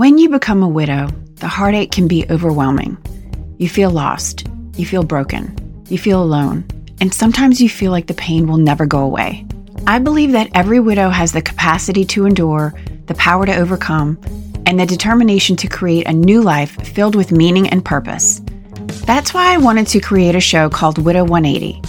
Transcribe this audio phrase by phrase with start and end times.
[0.00, 2.96] When you become a widow, the heartache can be overwhelming.
[3.58, 6.64] You feel lost, you feel broken, you feel alone,
[7.02, 9.44] and sometimes you feel like the pain will never go away.
[9.86, 12.72] I believe that every widow has the capacity to endure,
[13.08, 14.18] the power to overcome,
[14.64, 18.40] and the determination to create a new life filled with meaning and purpose.
[19.04, 21.82] That's why I wanted to create a show called Widow 180.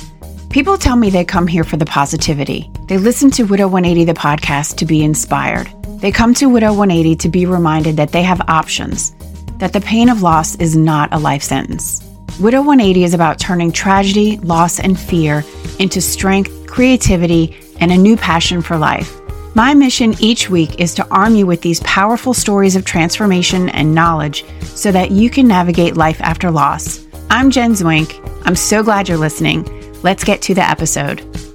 [0.49, 2.69] People tell me they come here for the positivity.
[2.89, 5.71] They listen to Widow 180, the podcast, to be inspired.
[6.01, 9.11] They come to Widow 180 to be reminded that they have options,
[9.59, 12.01] that the pain of loss is not a life sentence.
[12.39, 15.43] Widow 180 is about turning tragedy, loss, and fear
[15.77, 19.21] into strength, creativity, and a new passion for life.
[19.53, 23.93] My mission each week is to arm you with these powerful stories of transformation and
[23.93, 27.05] knowledge so that you can navigate life after loss.
[27.29, 28.17] I'm Jen Zwink.
[28.43, 29.67] I'm so glad you're listening.
[30.01, 31.50] Let's get to the episode.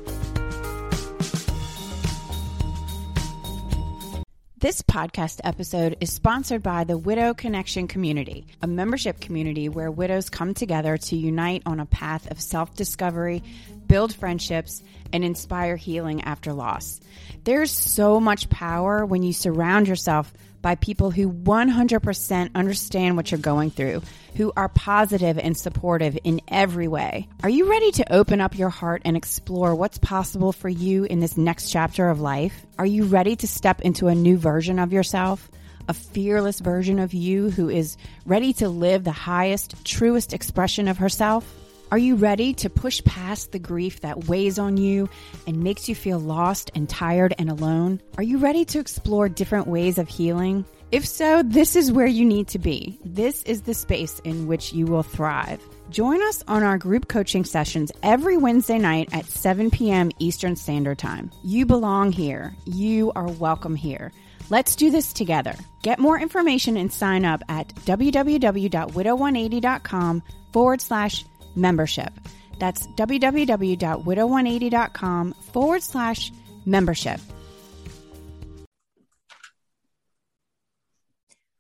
[4.59, 10.31] This podcast episode is sponsored by the Widow Connection Community, a membership community where widows
[10.31, 13.43] come together to unite on a path of self discovery,
[13.87, 14.83] build friendships,
[15.13, 17.01] and inspire healing after loss.
[17.45, 20.33] There's so much power when you surround yourself
[20.67, 24.03] by people who 100% understand what you're going through,
[24.35, 27.29] who are positive and supportive in every way.
[27.45, 31.21] Are you ready to open up your heart and explore what's possible for you in
[31.21, 32.67] this next chapter of life?
[32.81, 35.49] Are you ready to step into a new version of yourself?
[35.89, 40.99] A fearless version of you who is ready to live the highest, truest expression of
[40.99, 41.49] herself?
[41.97, 45.09] Are you ready to push past the grief that weighs on you
[45.47, 48.03] and makes you feel lost and tired and alone?
[48.19, 50.67] Are you ready to explore different ways of healing?
[50.93, 53.01] If so, this is where you need to be.
[53.03, 55.67] This is the space in which you will thrive.
[55.89, 60.11] Join us on our group coaching sessions every Wednesday night at 7 p.m.
[60.19, 61.31] Eastern Standard Time.
[61.45, 62.55] You belong here.
[62.67, 64.13] You are welcome here.
[64.51, 65.55] Let's do this together.
[65.81, 71.25] Get more information and sign up at www.widow180.com forward slash
[71.57, 72.13] membership.
[72.59, 76.33] That's www.widow180.com forward slash
[76.65, 77.21] membership.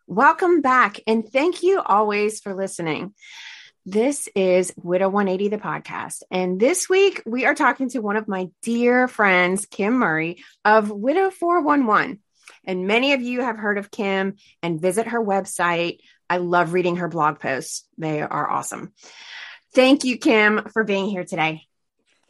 [0.09, 3.12] Welcome back, and thank you always for listening.
[3.84, 6.22] This is Widow 180, the podcast.
[6.31, 10.91] And this week we are talking to one of my dear friends, Kim Murray of
[10.91, 12.20] Widow 411.
[12.65, 15.99] And many of you have heard of Kim and visit her website.
[16.28, 18.93] I love reading her blog posts, they are awesome.
[19.76, 21.66] Thank you, Kim, for being here today.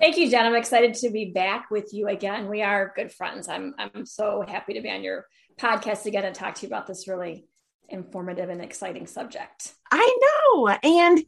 [0.01, 0.47] Thank you, Jen.
[0.47, 2.49] I'm excited to be back with you again.
[2.49, 3.49] We are good friends.
[3.49, 5.27] I'm I'm so happy to be on your
[5.57, 7.47] podcast again and talk to you about this really
[7.89, 9.73] informative and exciting subject.
[9.93, 10.77] I know.
[10.83, 11.25] And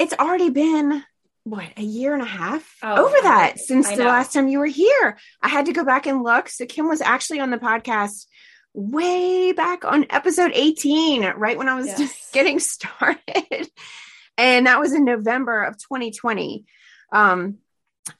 [0.00, 1.04] it's already been
[1.44, 4.66] what a year and a half oh, over that since the last time you were
[4.66, 5.16] here.
[5.40, 6.48] I had to go back and look.
[6.48, 8.26] So Kim was actually on the podcast
[8.74, 11.98] way back on episode 18, right when I was yes.
[11.98, 13.70] just getting started
[14.40, 16.64] and that was in November of 2020.
[17.12, 17.58] Um,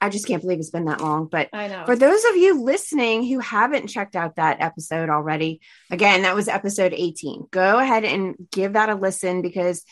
[0.01, 1.27] I just can't believe it's been that long.
[1.27, 1.85] But I know.
[1.87, 5.61] for those of you listening who haven't checked out that episode already,
[5.91, 7.49] again, that was episode 18.
[7.51, 9.85] Go ahead and give that a listen because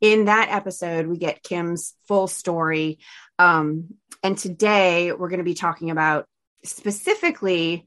[0.00, 2.98] in that episode, we get Kim's full story.
[3.38, 6.26] Um, and today we're going to be talking about
[6.64, 7.86] specifically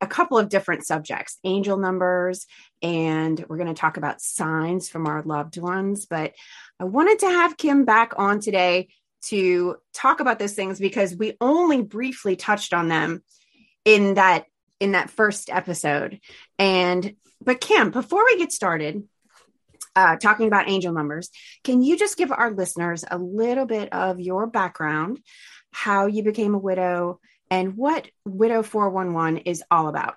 [0.00, 2.46] a couple of different subjects angel numbers
[2.82, 6.34] and we're going to talk about signs from our loved ones but
[6.80, 8.88] I wanted to have Kim back on today
[9.20, 13.22] to talk about those things because we only briefly touched on them
[13.84, 14.44] in that
[14.80, 16.20] in that first episode.
[16.58, 19.02] And but Kim, before we get started,
[19.96, 21.30] uh, talking about angel numbers,
[21.64, 25.20] can you just give our listeners a little bit of your background,
[25.72, 27.20] how you became a widow,
[27.50, 30.14] and what Widow 411 is all about?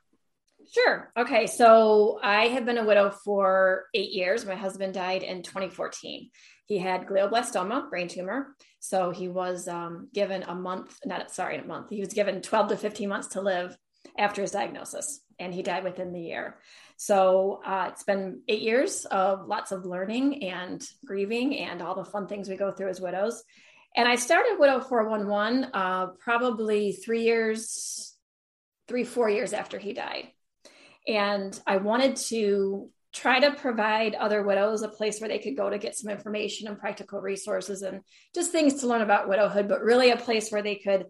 [0.71, 1.11] Sure.
[1.17, 1.47] Okay.
[1.47, 4.45] So I have been a widow for eight years.
[4.45, 6.29] My husband died in 2014.
[6.65, 8.55] He had glioblastoma, brain tumor.
[8.79, 11.89] So he was um, given a month, not sorry, a month.
[11.89, 13.77] He was given 12 to 15 months to live
[14.17, 16.57] after his diagnosis, and he died within the year.
[16.95, 22.05] So uh, it's been eight years of lots of learning and grieving and all the
[22.05, 23.43] fun things we go through as widows.
[23.95, 28.15] And I started Widow 411 uh, probably three years,
[28.87, 30.29] three, four years after he died.
[31.07, 35.69] And I wanted to try to provide other widows a place where they could go
[35.69, 38.01] to get some information and practical resources and
[38.33, 41.05] just things to learn about widowhood, but really a place where they could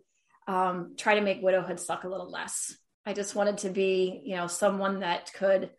[0.48, 2.76] um, try to make widowhood suck a little less.
[3.06, 5.70] I just wanted to be, you know, someone that could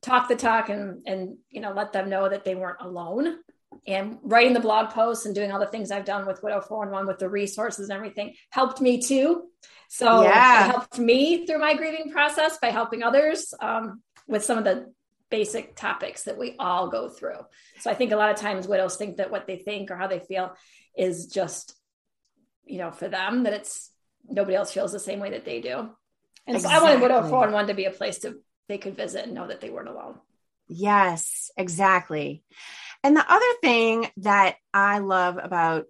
[0.00, 3.36] talk the talk and and you know let them know that they weren't alone.
[3.86, 7.06] And writing the blog posts and doing all the things I've done with Widow 411
[7.06, 9.44] with the resources and everything helped me too.
[9.88, 10.66] So yeah.
[10.66, 14.92] it helped me through my grieving process by helping others um, with some of the
[15.30, 17.40] basic topics that we all go through.
[17.80, 20.06] So I think a lot of times widows think that what they think or how
[20.06, 20.54] they feel
[20.96, 21.74] is just,
[22.64, 23.90] you know, for them, that it's
[24.28, 25.90] nobody else feels the same way that they do.
[26.46, 26.78] And exactly.
[26.78, 29.46] so I wanted Widow 411 to be a place to they could visit and know
[29.46, 30.18] that they weren't alone.
[30.68, 32.42] Yes, exactly.
[33.04, 35.86] And the other thing that I love about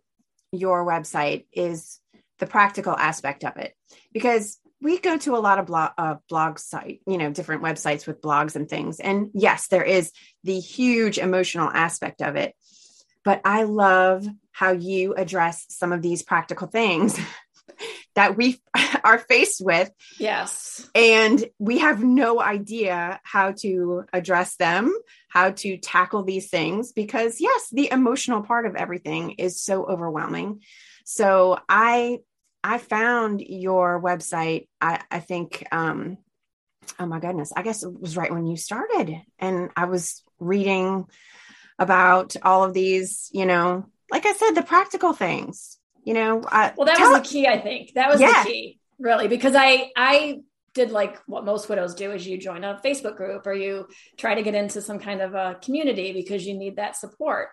[0.52, 2.00] your website is
[2.38, 3.74] the practical aspect of it
[4.12, 8.06] because we go to a lot of blog uh, blog site you know different websites
[8.06, 9.00] with blogs and things.
[9.00, 10.12] And yes there is
[10.44, 12.54] the huge emotional aspect of it
[13.24, 17.18] but i love how you address some of these practical things
[18.18, 18.60] that we
[19.04, 19.92] are faced with.
[20.18, 20.90] Yes.
[20.92, 24.92] And we have no idea how to address them,
[25.28, 30.62] how to tackle these things, because yes, the emotional part of everything is so overwhelming.
[31.04, 32.18] So I
[32.64, 36.18] I found your website, I, I think um
[36.98, 39.14] oh my goodness, I guess it was right when you started.
[39.38, 41.06] And I was reading
[41.78, 46.72] about all of these, you know, like I said, the practical things you know I,
[46.76, 47.94] well that was the key i think.
[47.94, 48.42] That was yeah.
[48.42, 50.40] the key really because i i
[50.74, 53.86] did like what most widows do is you join a facebook group or you
[54.16, 57.48] try to get into some kind of a community because you need that support.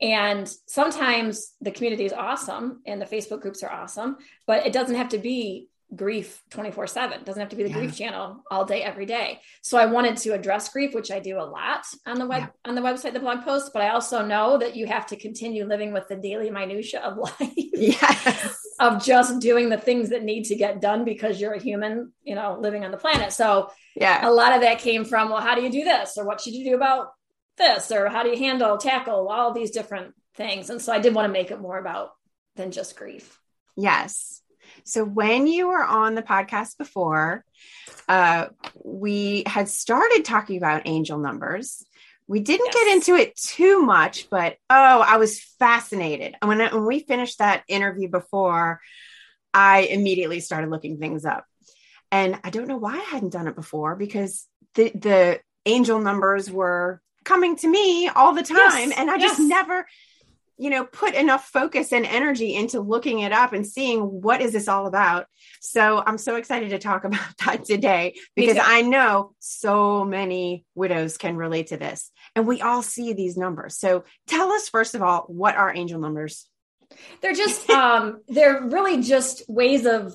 [0.00, 4.96] And sometimes the community is awesome and the facebook groups are awesome but it doesn't
[4.96, 7.78] have to be grief 24 7 doesn't have to be the yeah.
[7.78, 9.40] grief channel all day every day.
[9.62, 12.48] So i wanted to address grief which i do a lot on the web yeah.
[12.70, 15.64] on the website the blog post but i also know that you have to continue
[15.64, 17.52] living with the daily minutia of life.
[17.56, 18.58] Yes.
[18.80, 22.34] of just doing the things that need to get done because you're a human you
[22.34, 23.32] know living on the planet.
[23.32, 24.26] So yeah.
[24.26, 26.16] a lot of that came from well how do you do this?
[26.16, 27.12] Or what should you do about
[27.56, 27.90] this?
[27.92, 30.70] Or how do you handle tackle all these different things.
[30.70, 32.10] And so i did want to make it more about
[32.56, 33.38] than just grief.
[33.76, 34.42] Yes
[34.84, 37.44] so when you were on the podcast before,
[38.08, 38.46] uh,
[38.82, 41.84] we had started talking about angel numbers.
[42.26, 42.74] We didn't yes.
[42.74, 46.36] get into it too much, but oh, I was fascinated.
[46.40, 48.80] And when, when we finished that interview before,
[49.52, 51.44] I immediately started looking things up.
[52.10, 56.50] And I don't know why I hadn't done it before because the the angel numbers
[56.50, 58.98] were coming to me all the time yes.
[58.98, 59.86] and I just never
[60.56, 64.52] you know put enough focus and energy into looking it up and seeing what is
[64.52, 65.26] this all about.
[65.60, 71.16] So i'm so excited to talk about that today because i know so many widows
[71.16, 73.78] can relate to this and we all see these numbers.
[73.78, 76.48] So tell us first of all what are angel numbers?
[77.20, 80.14] They're just um they're really just ways of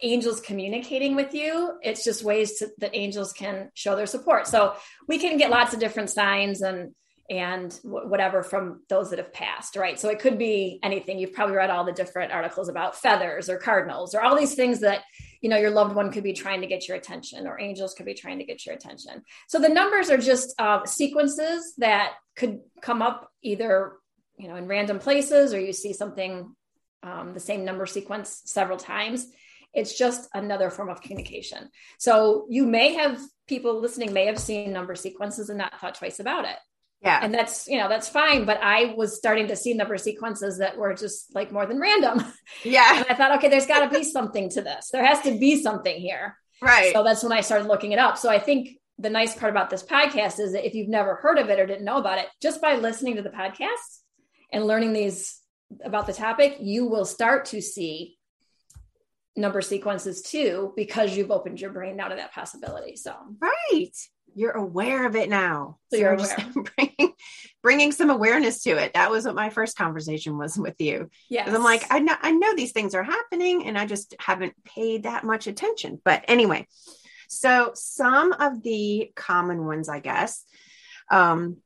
[0.00, 1.78] angels communicating with you.
[1.82, 4.46] It's just ways to, that angels can show their support.
[4.46, 4.74] So
[5.06, 6.94] we can get lots of different signs and
[7.30, 10.00] and whatever from those that have passed, right?
[10.00, 11.18] So it could be anything.
[11.18, 14.80] You've probably read all the different articles about feathers or cardinals or all these things
[14.80, 15.02] that,
[15.42, 18.06] you know, your loved one could be trying to get your attention or angels could
[18.06, 19.22] be trying to get your attention.
[19.46, 23.92] So the numbers are just uh, sequences that could come up either,
[24.38, 26.54] you know, in random places or you see something,
[27.02, 29.26] um, the same number sequence several times.
[29.74, 31.68] It's just another form of communication.
[31.98, 36.20] So you may have people listening may have seen number sequences and not thought twice
[36.20, 36.56] about it
[37.02, 37.20] yeah.
[37.22, 38.44] And that's, you know, that's fine.
[38.44, 42.24] But I was starting to see number sequences that were just like more than random.
[42.64, 42.96] Yeah.
[42.96, 44.88] and I thought, okay, there's got to be something to this.
[44.90, 46.36] There has to be something here.
[46.62, 46.92] Right.
[46.92, 48.16] So that's when I started looking it up.
[48.16, 51.38] So I think the nice part about this podcast is that if you've never heard
[51.38, 54.00] of it or didn't know about it, just by listening to the podcast
[54.50, 55.38] and learning these
[55.84, 58.16] about the topic, you will start to see
[59.36, 62.96] number sequences too because you've opened your brain now to that possibility.
[62.96, 63.92] So, right
[64.38, 65.78] you're aware of it now.
[65.90, 66.36] So, so you're just
[66.76, 67.12] bringing,
[67.60, 68.94] bringing some awareness to it.
[68.94, 71.10] That was what my first conversation was with you.
[71.28, 71.52] Yeah.
[71.52, 75.02] I'm like, I know, I know these things are happening and I just haven't paid
[75.02, 76.00] that much attention.
[76.04, 76.68] But anyway,
[77.28, 80.44] so some of the common ones, I guess,
[81.10, 81.56] um,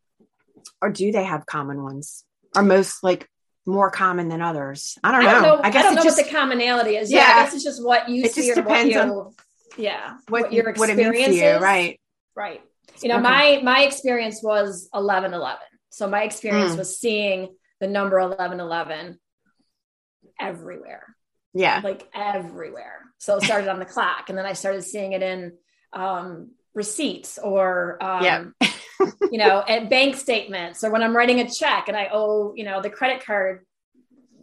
[0.81, 2.25] or do they have common ones?
[2.57, 3.29] Are most like
[3.67, 4.97] more common than others?
[5.05, 5.29] I don't know.
[5.29, 7.13] I, don't know, I guess I don't know just, what the commonality is.
[7.13, 8.47] Yeah, yeah, I guess it's just what you it see.
[8.47, 9.35] Just depends you, on
[9.79, 11.99] yeah what, what your experience what it means to you, right?
[12.35, 12.61] Right.
[13.01, 13.23] You know, okay.
[13.23, 15.59] my my experience was 1111.
[15.91, 16.79] So my experience mm.
[16.79, 19.19] was seeing the number 1111
[20.41, 21.05] everywhere.
[21.55, 21.81] Yeah.
[21.85, 23.01] Like everywhere.
[23.19, 25.53] So it started on the clock and then I started seeing it in
[25.93, 28.45] um, receipts or um, yeah.
[29.31, 32.65] you know, at bank statements or when I'm writing a check and I owe, you
[32.65, 33.67] know, the credit card,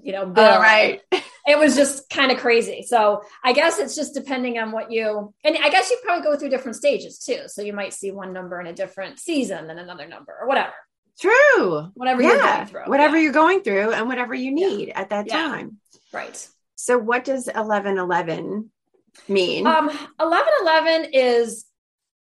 [0.03, 0.46] you know, bill.
[0.46, 1.01] Oh, right
[1.50, 2.84] it was just kind of crazy.
[2.84, 6.38] So I guess it's just depending on what you, and I guess you probably go
[6.38, 7.41] through different stages too.
[7.48, 10.74] So you might see one number in a different season than another number or whatever.
[11.20, 11.91] True.
[11.96, 12.29] Whatever yeah.
[12.29, 12.84] you're going through.
[12.86, 13.24] Whatever yeah.
[13.24, 15.00] you're going through and whatever you need yeah.
[15.01, 15.77] at that time.
[16.13, 16.48] Right.
[16.75, 18.70] So what does 1111
[19.27, 19.65] mean?
[19.65, 21.65] Um, 1111 is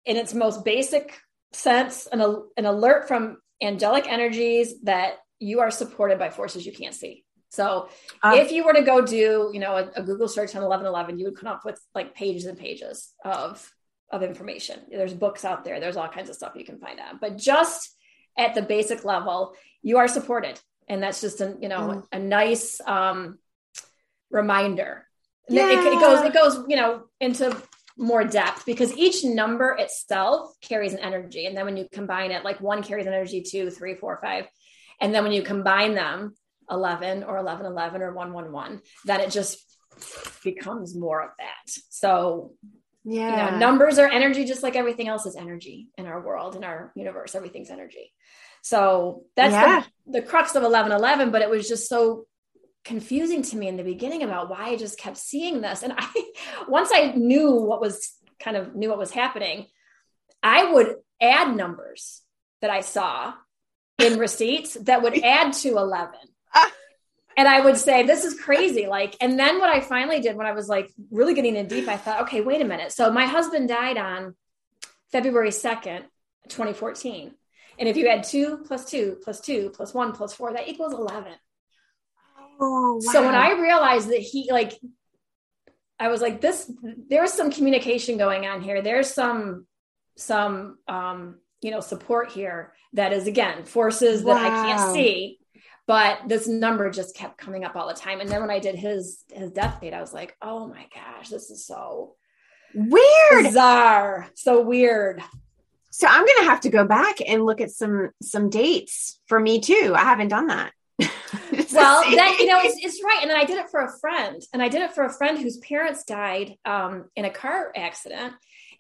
[0.05, 1.19] in its most basic
[1.51, 2.21] sense an,
[2.57, 7.24] an alert from angelic energies that you are supported by forces you can't see.
[7.55, 7.89] So
[8.21, 11.17] uh, if you were to go do, you know, a, a Google search on 1111,
[11.17, 13.71] you would come up with like pages and pages of
[14.11, 14.79] of information.
[14.89, 15.79] There's books out there.
[15.79, 17.19] There's all kinds of stuff you can find out.
[17.19, 17.95] But just
[18.37, 22.03] at the basic level, you are supported, and that's just a you know mm.
[22.11, 23.39] a nice um,
[24.29, 25.07] reminder.
[25.47, 25.69] Yeah.
[25.69, 27.55] It, it goes it goes you know into
[27.97, 32.43] more depth because each number itself carries an energy, and then when you combine it,
[32.43, 34.45] like one carries an energy, two, three, four, five,
[34.99, 36.35] and then when you combine them,
[36.69, 39.59] 11 or 1111 or 111 then it just
[40.43, 41.73] becomes more of that.
[41.89, 42.53] So
[43.03, 46.55] yeah you know, numbers are energy just like everything else is energy in our world
[46.55, 47.35] in our universe.
[47.35, 48.11] Everything's energy.
[48.61, 49.83] So that's yeah.
[50.05, 52.25] the, the crux of 1111 but it was just so
[52.83, 55.83] confusing to me in the beginning about why i just kept seeing this.
[55.83, 56.07] And i
[56.67, 59.65] once i knew what was kind of knew what was happening
[60.43, 62.21] i would add numbers
[62.61, 63.33] that i saw
[63.97, 66.13] in receipts that would add to 11
[67.37, 68.87] and I would say, this is crazy.
[68.87, 71.87] Like, and then what I finally did when I was like really getting in deep,
[71.87, 72.91] I thought, okay, wait a minute.
[72.91, 74.35] So my husband died on
[75.11, 76.03] February 2nd,
[76.49, 77.33] 2014.
[77.77, 80.93] And if you add two plus two plus two plus one plus four, that equals
[80.93, 81.33] 11.
[82.59, 83.11] Oh, wow.
[83.11, 84.73] So when I realized that he, like,
[85.99, 86.71] I was like, this,
[87.09, 88.81] there's some communication going on here.
[88.81, 89.67] There's some,
[90.15, 94.35] some, um, you know, support here that is again forces wow.
[94.35, 95.39] that I can't see
[95.87, 98.19] but this number just kept coming up all the time.
[98.19, 101.29] And then when i did his his death date i was like oh my gosh
[101.29, 102.15] this is so
[102.73, 103.43] weird.
[103.43, 105.21] bizarre so weird.
[105.91, 109.59] So i'm gonna have to go back and look at some some dates for me
[109.59, 109.93] too.
[109.95, 110.71] I haven't done that.
[111.73, 113.19] Well that you know it's, it's right.
[113.21, 115.37] And then i did it for a friend and i did it for a friend
[115.37, 118.33] whose parents died um, in a car accident.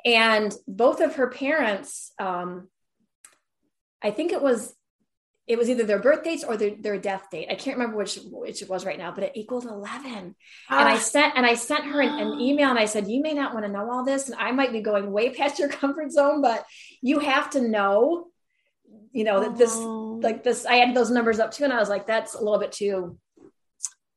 [0.05, 2.69] And both of her parents um,
[4.01, 4.73] i think it was
[5.47, 7.47] it was either their birth dates or their, their death date.
[7.51, 10.35] I can't remember which which it was right now, but it equaled 11.
[10.69, 10.79] Ah.
[10.79, 10.97] And I ah.
[10.97, 13.65] sent and I sent her an, an, email and I said, you may not want
[13.65, 14.27] to know all this.
[14.27, 16.65] And I might be going way past your comfort zone, but
[17.01, 18.27] you have to know,
[19.11, 20.19] you know, that this, oh.
[20.21, 21.63] like this, I had those numbers up too.
[21.63, 23.19] And I was like, that's a little bit too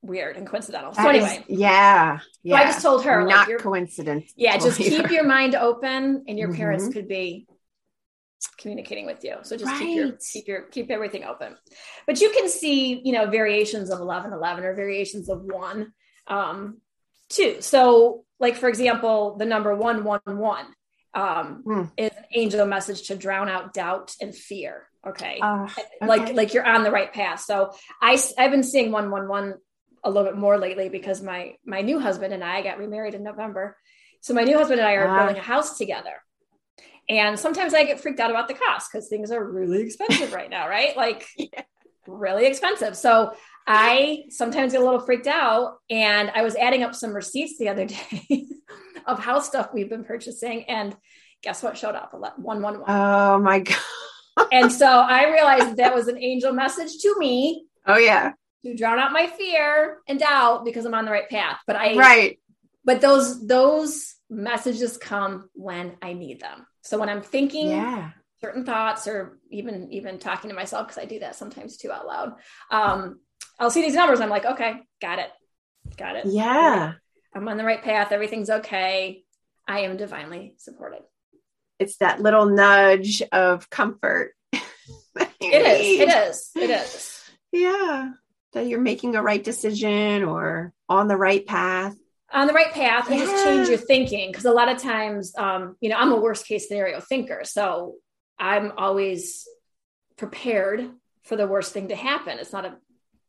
[0.01, 0.93] weird and coincidental.
[0.93, 2.57] That so anyway, is, yeah, yeah.
[2.57, 4.33] So I just told her, not like, coincidence.
[4.35, 6.57] Yeah, just keep your mind open, and your mm-hmm.
[6.57, 7.47] parents could be
[8.59, 9.37] communicating with you.
[9.43, 9.79] So just right.
[9.79, 11.57] keep your keep your keep everything open.
[12.07, 15.93] But you can see, you know, variations of 11 11 or variations of 1
[16.27, 16.81] um
[17.29, 17.57] too.
[17.61, 20.67] So like for example, the number 111
[21.15, 21.91] um mm.
[21.97, 24.89] is an angel message to drown out doubt and fear.
[25.07, 25.39] Okay.
[25.41, 25.83] Uh, okay.
[26.03, 27.41] Like like you're on the right path.
[27.41, 29.59] So I I've been seeing 111
[30.05, 33.23] a little bit more lately because my my new husband and I got remarried in
[33.23, 33.77] November.
[34.21, 36.23] So my new husband and I are uh, building a house together.
[37.09, 40.51] And sometimes I get freaked out about the cost because things are really expensive right
[40.51, 40.97] now, right?
[40.97, 41.63] Like yeah.
[42.07, 42.97] really expensive.
[42.97, 43.33] So
[43.67, 45.79] I sometimes get a little freaked out.
[45.89, 47.87] And I was adding up some receipts the other
[48.29, 48.47] day
[49.07, 50.65] of house stuff we've been purchasing.
[50.65, 50.97] And
[51.43, 52.13] guess what showed up?
[52.13, 52.85] 111.
[52.87, 53.59] Oh my
[54.37, 54.49] God.
[54.53, 57.67] and so I realized that was an angel message to me.
[57.87, 58.33] Oh, yeah.
[58.65, 61.59] To drown out my fear and doubt because I'm on the right path.
[61.67, 62.41] But I, right.
[62.85, 66.67] But those, those messages come when I need them.
[66.89, 68.13] So when I'm thinking yeah.
[68.41, 72.07] certain thoughts or even even talking to myself, because I do that sometimes too out
[72.07, 72.37] loud,
[72.71, 73.21] um,
[73.59, 74.21] I'll see these numbers.
[74.21, 75.29] I'm like, okay, got it.
[75.99, 76.25] Got it.
[76.25, 76.95] Yeah.
[77.35, 78.11] I'm on the right path.
[78.11, 79.23] Everything's okay.
[79.67, 81.03] I am divinely supported.
[81.79, 84.33] It's that little nudge of comfort.
[84.53, 84.63] it
[85.43, 86.01] is.
[86.01, 86.51] It is.
[86.57, 87.31] It is.
[87.53, 88.13] Yeah.
[88.55, 91.95] That you're making a right decision or on the right path
[92.33, 93.25] on the right path and yeah.
[93.25, 96.47] just change your thinking because a lot of times um, you know i'm a worst
[96.47, 97.95] case scenario thinker so
[98.39, 99.47] i'm always
[100.17, 100.91] prepared
[101.29, 102.39] for the worst thing to happen.
[102.39, 102.77] It's not a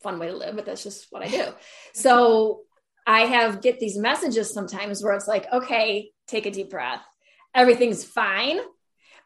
[0.02, 1.46] fun way to live but that's just what i do.
[1.94, 2.62] So
[3.06, 7.02] i have get these messages sometimes where it's like okay take a deep breath.
[7.54, 8.60] Everything's fine.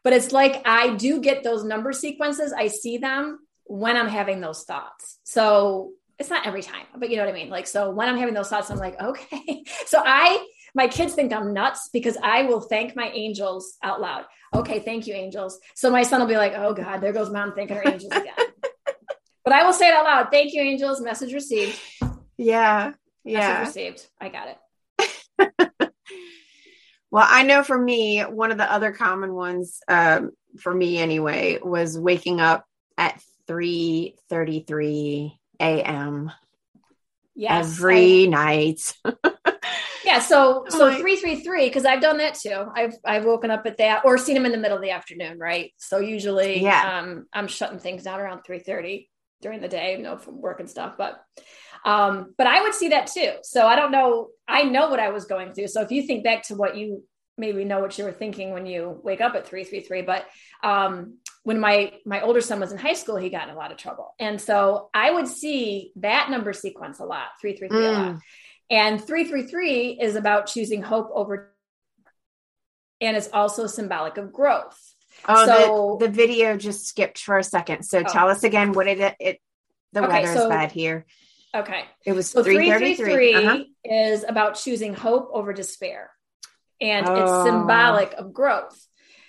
[0.02, 4.40] But it's like i do get those number sequences i see them when i'm having
[4.40, 5.18] those thoughts.
[5.24, 7.48] So it's not every time, but you know what I mean?
[7.48, 9.64] Like, so when I'm having those thoughts, I'm like, okay.
[9.86, 14.24] So I, my kids think I'm nuts because I will thank my angels out loud.
[14.54, 15.58] Okay, thank you, angels.
[15.74, 18.34] So my son will be like, oh God, there goes mom thanking her angels again.
[19.44, 20.28] but I will say it out loud.
[20.30, 21.00] Thank you, angels.
[21.00, 21.78] Message received.
[22.36, 22.92] Yeah.
[23.24, 23.64] Yeah.
[23.64, 24.06] Message received.
[24.20, 25.70] I got it.
[27.10, 30.30] well, I know for me, one of the other common ones, um,
[30.60, 32.64] for me anyway, was waking up
[32.96, 36.32] at 3 33 a.m.
[37.34, 38.94] Yes, every I, night.
[40.04, 40.20] Yeah.
[40.20, 42.66] So so oh, three three three because I've done that too.
[42.74, 45.38] I've I've woken up at that or seen them in the middle of the afternoon,
[45.38, 45.72] right?
[45.78, 50.02] So usually, yeah, um, I'm shutting things down around three thirty during the day, you
[50.02, 50.94] know, from work and stuff.
[50.98, 51.20] But
[51.84, 53.32] um, but I would see that too.
[53.42, 54.28] So I don't know.
[54.46, 55.68] I know what I was going through.
[55.68, 57.02] So if you think back to what you
[57.36, 60.24] maybe know what you were thinking when you wake up at 333 but
[60.62, 63.70] um, when my my older son was in high school he got in a lot
[63.70, 67.88] of trouble and so i would see that number sequence a lot 333 mm.
[67.88, 68.20] a lot
[68.70, 71.54] and 333 is about choosing hope over
[73.00, 74.94] and it's also symbolic of growth
[75.28, 78.02] oh so, the, the video just skipped for a second so oh.
[78.02, 79.40] tell us again what it it
[79.92, 81.06] the okay, weather so, is bad here
[81.54, 83.58] okay it was so 333 uh-huh.
[83.84, 86.10] is about choosing hope over despair
[86.80, 87.14] and oh.
[87.14, 88.86] it's symbolic of growth.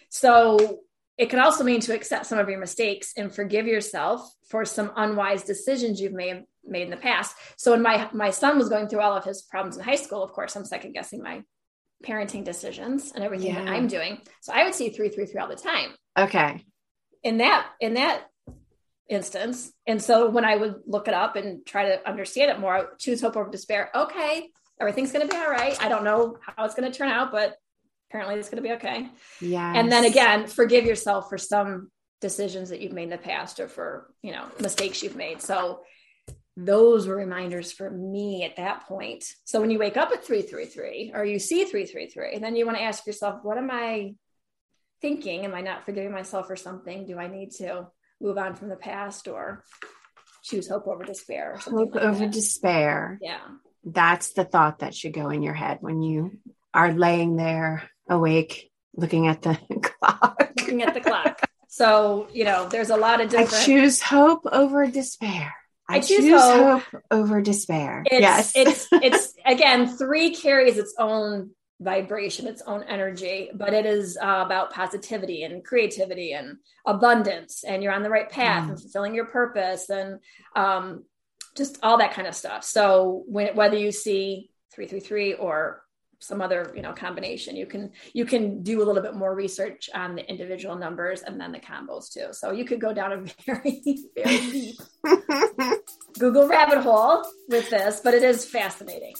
[0.09, 0.79] So
[1.17, 4.91] it can also mean to accept some of your mistakes and forgive yourself for some
[4.95, 7.35] unwise decisions you've made made in the past.
[7.57, 10.23] So when my my son was going through all of his problems in high school,
[10.23, 11.43] of course, I'm second guessing my
[12.03, 13.63] parenting decisions and everything yeah.
[13.63, 14.19] that I'm doing.
[14.41, 15.91] So I would see three three three all the time.
[16.17, 16.63] Okay.
[17.23, 18.25] In that in that
[19.07, 22.95] instance, and so when I would look it up and try to understand it more,
[22.99, 23.89] choose hope over despair.
[23.95, 24.49] Okay,
[24.81, 25.81] everything's going to be all right.
[25.81, 27.55] I don't know how it's going to turn out, but
[28.09, 29.09] apparently it's going to be okay.
[29.41, 29.73] Yeah.
[29.75, 33.67] And then again, forgive yourself for some decisions that you've made in the past or
[33.67, 35.41] for, you know, mistakes you've made.
[35.41, 35.81] So
[36.57, 39.25] those were reminders for me at that point.
[39.43, 42.83] So when you wake up at 333 or you see 333, then you want to
[42.83, 44.15] ask yourself, what am I
[45.01, 45.43] thinking?
[45.43, 47.05] Am I not forgiving myself for something?
[47.05, 47.87] Do I need to
[48.21, 49.63] move on from the past or
[50.43, 51.57] choose hope over despair?
[51.57, 52.31] hope like over that?
[52.31, 53.19] despair.
[53.21, 53.39] Yeah
[53.85, 56.39] that's the thought that should go in your head when you
[56.73, 62.67] are laying there awake looking at the clock looking at the clock so you know
[62.69, 65.53] there's a lot of different i choose hope over despair
[65.87, 66.81] I, I choose, choose hope.
[66.81, 67.03] hope.
[67.11, 68.03] over despair.
[68.07, 68.53] It's, yes.
[68.55, 74.43] it's it's again three carries its own vibration, its own energy, but it is uh,
[74.45, 78.69] about positivity and creativity and abundance, and you're on the right path mm.
[78.69, 80.19] and fulfilling your purpose and
[80.55, 81.03] um,
[81.55, 82.63] just all that kind of stuff.
[82.63, 85.81] So when, whether you see 333 or
[86.25, 87.55] some other you know combination.
[87.55, 91.39] You can you can do a little bit more research on the individual numbers and
[91.39, 92.27] then the combos too.
[92.31, 94.77] So you could go down a very very deep
[96.19, 99.15] google rabbit hole with this but it is fascinating.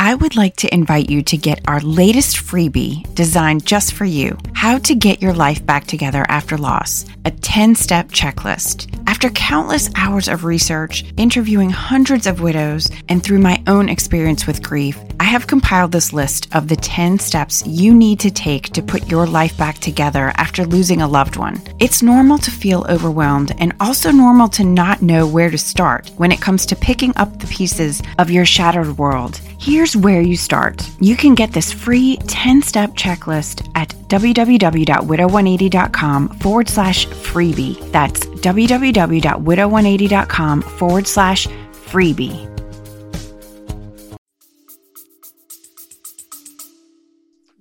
[0.00, 4.38] I would like to invite you to get our latest freebie designed just for you.
[4.54, 8.97] How to Get Your Life Back Together After Loss, a 10 step checklist.
[9.18, 14.62] After countless hours of research, interviewing hundreds of widows, and through my own experience with
[14.62, 18.82] grief, I have compiled this list of the 10 steps you need to take to
[18.82, 21.60] put your life back together after losing a loved one.
[21.78, 26.30] It's normal to feel overwhelmed and also normal to not know where to start when
[26.30, 29.38] it comes to picking up the pieces of your shattered world.
[29.58, 30.88] Here's where you start.
[31.00, 37.90] You can get this free 10 step checklist at www.widow180.com forward slash freebie.
[37.90, 42.57] That's www.widow180.com forward slash freebie.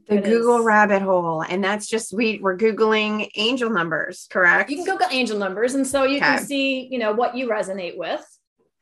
[0.10, 1.42] The Google rabbit hole.
[1.42, 4.70] And that's just we we're Googling angel numbers, correct?
[4.70, 5.76] You can Google angel numbers.
[5.76, 6.26] And so you okay.
[6.26, 8.24] can see, you know, what you resonate with.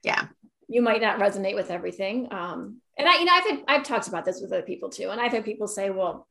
[0.04, 0.28] Yeah.
[0.68, 2.32] You might not resonate with everything.
[2.32, 5.10] Um, and I, you know, I've had, I've talked about this with other people too.
[5.10, 6.28] And I've had people say, well,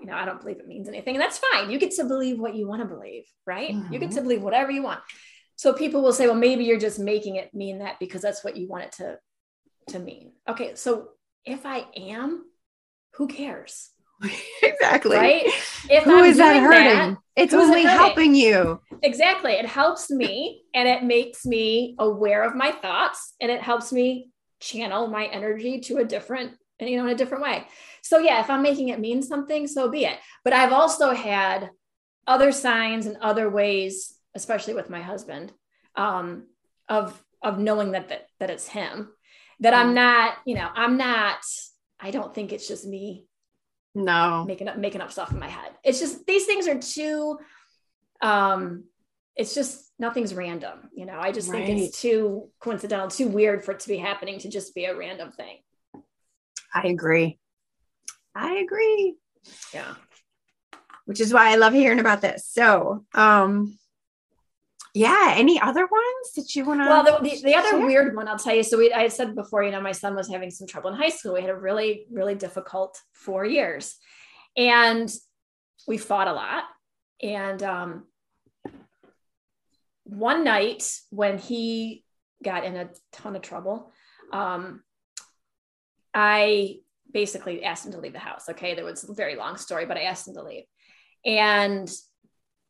[0.00, 1.14] you know, I don't believe it means anything.
[1.14, 1.70] And that's fine.
[1.70, 3.70] You get to believe what you want to believe, right?
[3.70, 3.92] Mm-hmm.
[3.92, 4.24] You get to mm-hmm.
[4.24, 5.00] believe whatever you want.
[5.56, 8.56] So people will say, well, maybe you're just making it mean that because that's what
[8.56, 9.18] you want it to,
[9.88, 10.32] to mean.
[10.48, 10.74] Okay.
[10.74, 11.08] So
[11.44, 12.44] if I am,
[13.14, 13.90] who cares?
[14.62, 15.16] exactly.
[15.16, 15.46] Right?
[15.90, 17.14] If Who I'm is that hurting?
[17.14, 18.80] That, it's only it helping you.
[19.02, 19.52] Exactly.
[19.52, 24.30] It helps me and it makes me aware of my thoughts and it helps me
[24.60, 27.66] channel my energy to a different, you know, in a different way.
[28.02, 30.18] So yeah, if I'm making it mean something, so be it.
[30.44, 31.70] But I've also had
[32.26, 35.52] other signs and other ways, especially with my husband,
[35.96, 36.46] um,
[36.88, 39.10] of of knowing that that that it's him.
[39.60, 39.94] That I'm mm.
[39.94, 41.38] not, you know, I'm not.
[42.00, 43.26] I don't think it's just me.
[43.94, 45.72] No, making up making up stuff in my head.
[45.84, 47.38] It's just these things are too.
[48.20, 48.84] Um,
[49.36, 50.90] it's just nothing's random.
[50.94, 51.64] You know, I just right.
[51.64, 54.96] think it's too coincidental, too weird for it to be happening to just be a
[54.96, 55.58] random thing.
[56.74, 57.38] I agree.
[58.34, 59.14] I agree.
[59.72, 59.94] Yeah.
[61.04, 62.46] Which is why I love hearing about this.
[62.46, 63.78] So, um,
[64.94, 66.86] yeah, any other ones that you want to?
[66.86, 68.62] Well, the, the, the, other weird one I'll tell you.
[68.62, 71.08] So we, I said before, you know, my son was having some trouble in high
[71.08, 71.34] school.
[71.34, 73.96] We had a really, really difficult four years,
[74.56, 75.12] and
[75.86, 76.64] we fought a lot.
[77.22, 78.04] And um,
[80.04, 82.04] one night when he
[82.44, 83.92] got in a ton of trouble.
[84.32, 84.82] Um,
[86.12, 86.76] I
[87.12, 88.48] basically asked him to leave the house.
[88.48, 90.64] Okay, there was a very long story, but I asked him to leave.
[91.24, 91.90] And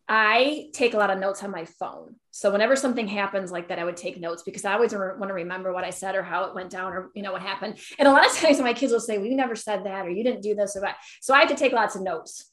[0.09, 2.17] I take a lot of notes on my phone.
[2.31, 5.35] So whenever something happens like that, I would take notes because I always want to
[5.35, 7.79] remember what I said or how it went down or you know what happened.
[7.99, 10.11] And a lot of times my kids will say, "Well, you never said that," or
[10.11, 10.97] "You didn't do this," or that.
[11.23, 12.51] So I have to take lots of notes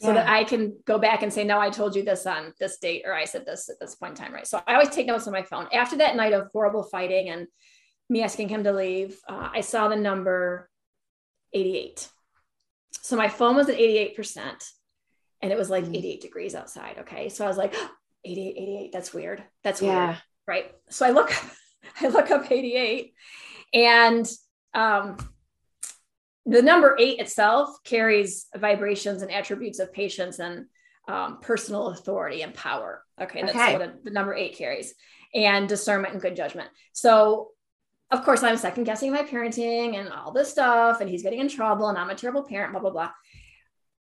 [0.00, 0.14] so yeah.
[0.14, 3.02] that I can go back and say, "No, I told you this on this date,"
[3.04, 4.46] or "I said this at this point in time." Right.
[4.46, 5.66] So I always take notes on my phone.
[5.74, 7.46] After that night of horrible fighting and
[8.08, 10.70] me asking him to leave, uh, I saw the number
[11.52, 12.08] 88.
[13.02, 14.64] So my phone was at 88 percent
[15.42, 15.96] and it was like mm.
[15.96, 16.96] 88 degrees outside.
[17.00, 17.28] Okay.
[17.28, 17.74] So I was like,
[18.24, 18.92] 88, 88.
[18.92, 19.42] That's weird.
[19.62, 19.94] That's weird.
[19.94, 20.16] Yeah.
[20.46, 20.72] Right.
[20.90, 21.32] So I look,
[22.00, 23.14] I look up 88
[23.72, 24.30] and
[24.74, 25.16] um,
[26.46, 30.66] the number eight itself carries vibrations and attributes of patience and
[31.08, 33.02] um, personal authority and power.
[33.20, 33.42] Okay.
[33.42, 33.72] That's okay.
[33.72, 34.94] what a, the number eight carries
[35.34, 36.68] and discernment and good judgment.
[36.92, 37.52] So
[38.10, 41.48] of course, I'm second guessing my parenting and all this stuff, and he's getting in
[41.48, 43.10] trouble, and I'm a terrible parent, blah, blah, blah.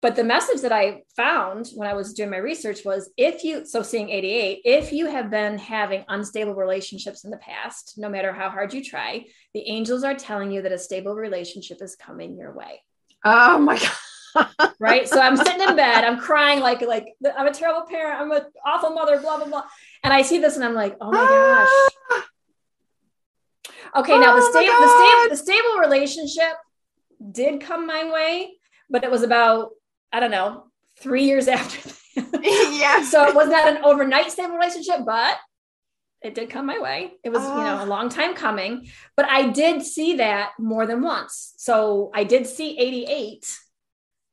[0.01, 3.65] But the message that I found when I was doing my research was if you,
[3.65, 8.31] so seeing 88, if you have been having unstable relationships in the past, no matter
[8.31, 12.37] how hard you try, the angels are telling you that a stable relationship is coming
[12.37, 12.81] your way.
[13.25, 14.47] Oh my God.
[14.79, 15.09] right.
[15.09, 17.07] So I'm sitting in bed, I'm crying like, like
[17.37, 19.63] I'm a terrible parent, I'm an awful mother, blah, blah, blah.
[20.03, 21.67] And I see this and I'm like, oh my gosh.
[22.11, 22.25] Ah.
[23.97, 26.55] Okay, now the, oh stable the, sta- the stable relationship
[27.31, 28.53] did come my way,
[28.89, 29.71] but it was about
[30.11, 30.65] I don't know,
[30.99, 31.89] three years after.
[32.41, 33.03] yeah.
[33.03, 35.37] So it was not an overnight stable relationship, but
[36.21, 37.13] it did come my way.
[37.23, 37.83] It was, uh, you know, a ah.
[37.83, 41.53] long time coming, but I did see that more than once.
[41.57, 43.57] So I did see 88,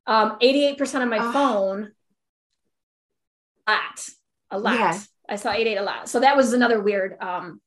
[0.06, 1.92] um, 88% of my uh, phone,
[3.66, 4.08] a lot,
[4.50, 4.74] a lot.
[4.74, 5.00] Yeah.
[5.28, 6.08] I saw 88 a lot.
[6.08, 7.60] So that was another weird, um,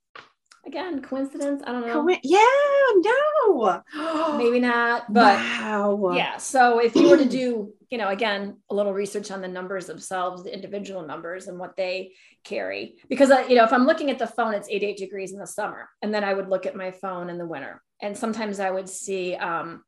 [0.65, 1.62] again, coincidence.
[1.65, 2.06] I don't know.
[2.06, 5.12] Co- yeah, no, maybe not.
[5.12, 6.12] But wow.
[6.13, 6.38] yeah.
[6.38, 9.88] So if you were to do, you know, again, a little research on the numbers
[9.88, 14.12] themselves, the individual numbers and what they carry, because uh, you know, if I'm looking
[14.12, 16.75] at the phone, it's 88 degrees in the summer, and then I would look at
[16.75, 19.36] my phone in the winter, and sometimes I would see.
[19.36, 19.84] um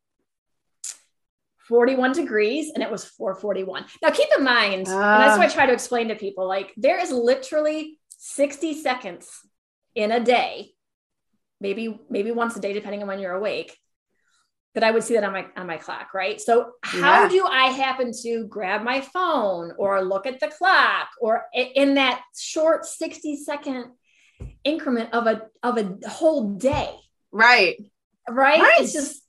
[1.68, 3.86] 41 degrees and it was 441.
[4.02, 5.54] Now keep in mind, uh, and that's what I ah.
[5.54, 9.30] try to explain to people like there is literally 60 seconds
[9.96, 10.72] in a day,
[11.62, 13.78] maybe maybe once a day, depending on when you're awake,
[14.74, 16.40] that I would see that on my on my clock, right?
[16.40, 17.30] So how yeah.
[17.30, 22.22] do I happen to grab my phone or look at the clock or in that
[22.38, 23.92] short 60 second
[24.64, 26.96] increment of a of a whole day?
[27.32, 27.78] Right.
[28.30, 28.62] Right?
[28.62, 28.82] right.
[28.82, 29.22] It's just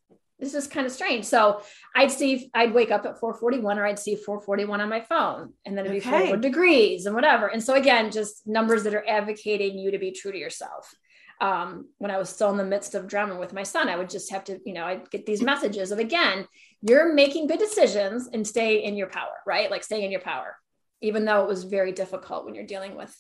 [0.43, 1.25] it's just kind of strange.
[1.25, 1.63] So
[1.95, 5.79] I'd see, I'd wake up at 441 or I'd see 441 on my phone and
[5.79, 6.27] then it'd be okay.
[6.27, 7.47] 4 degrees and whatever.
[7.47, 10.93] And so again, just numbers that are advocating you to be true to yourself.
[11.41, 14.11] Um, when I was still in the midst of drama with my son, I would
[14.11, 16.47] just have to, you know, I'd get these messages of again,
[16.83, 19.71] you're making good decisions and stay in your power, right?
[19.71, 20.57] Like stay in your power,
[21.01, 23.13] even though it was very difficult when you're dealing with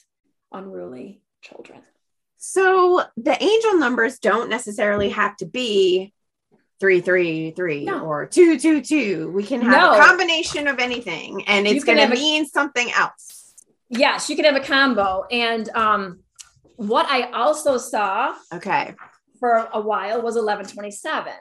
[0.52, 1.80] unruly children.
[2.36, 6.12] So the angel numbers don't necessarily have to be
[6.80, 8.00] three three three no.
[8.00, 9.30] or two two two.
[9.30, 9.94] We can have no.
[9.94, 13.54] a combination of anything, and it's going to mean something else.
[13.88, 15.24] Yes, you can have a combo.
[15.30, 16.21] And um,
[16.88, 18.94] what I also saw, okay,
[19.38, 21.34] for a while was eleven twenty seven,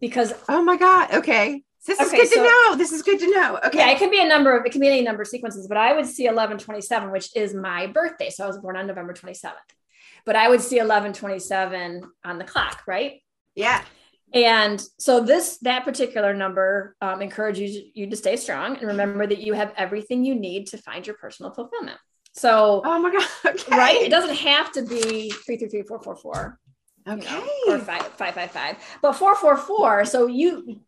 [0.00, 1.62] because oh my god, okay.
[1.84, 2.76] This is good so, to know.
[2.76, 3.58] This is good to know.
[3.66, 3.78] Okay.
[3.78, 5.76] Yeah, it can be a number of it can be any number of sequences, but
[5.76, 8.30] I would see 1127, which is my birthday.
[8.30, 9.52] So I was born on November 27th.
[10.24, 13.20] But I would see 1127 on the clock, right?
[13.56, 13.82] Yeah.
[14.32, 19.38] And so this that particular number um, encourages you to stay strong and remember that
[19.38, 21.98] you have everything you need to find your personal fulfillment.
[22.32, 23.76] So oh my god, okay.
[23.76, 24.02] right?
[24.02, 26.58] It doesn't have to be three three three four four four.
[27.06, 27.22] Okay.
[27.22, 28.76] You know, or five five five five.
[29.00, 30.04] But four four four.
[30.04, 30.80] So you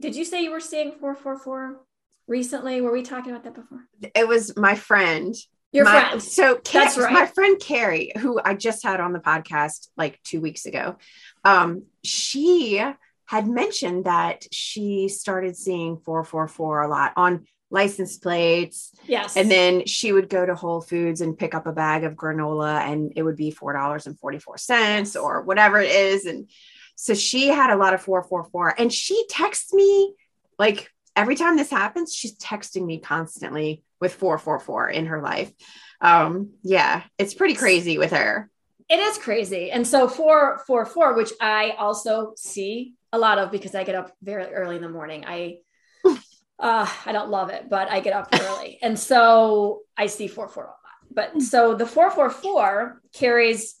[0.00, 1.80] did you say you were seeing four four four
[2.26, 2.80] recently?
[2.80, 3.86] Were we talking about that before?
[4.14, 5.34] It was my friend.
[5.72, 6.22] Your my, friend.
[6.22, 7.12] So That's right.
[7.12, 10.96] my friend Carrie, who I just had on the podcast like two weeks ago,
[11.44, 12.84] um, she
[13.26, 18.92] had mentioned that she started seeing 444 a lot on license plates.
[19.06, 19.36] Yes.
[19.36, 22.80] And then she would go to Whole Foods and pick up a bag of granola
[22.80, 25.16] and it would be $4.44 yes.
[25.16, 26.26] or whatever it is.
[26.26, 26.48] And
[26.94, 30.14] so she had a lot of 444 and she texts me
[30.58, 35.52] like every time this happens, she's texting me constantly with 444 in her life.
[36.00, 38.50] Um, yeah, it's pretty crazy with her.
[38.88, 39.70] It is crazy.
[39.70, 43.94] And so four, four, four, which I also see a lot of because I get
[43.94, 45.24] up very early in the morning.
[45.26, 45.58] I
[46.58, 48.78] uh I don't love it, but I get up early.
[48.82, 50.78] and so I see four four a lot.
[51.14, 53.76] But so the 444 carries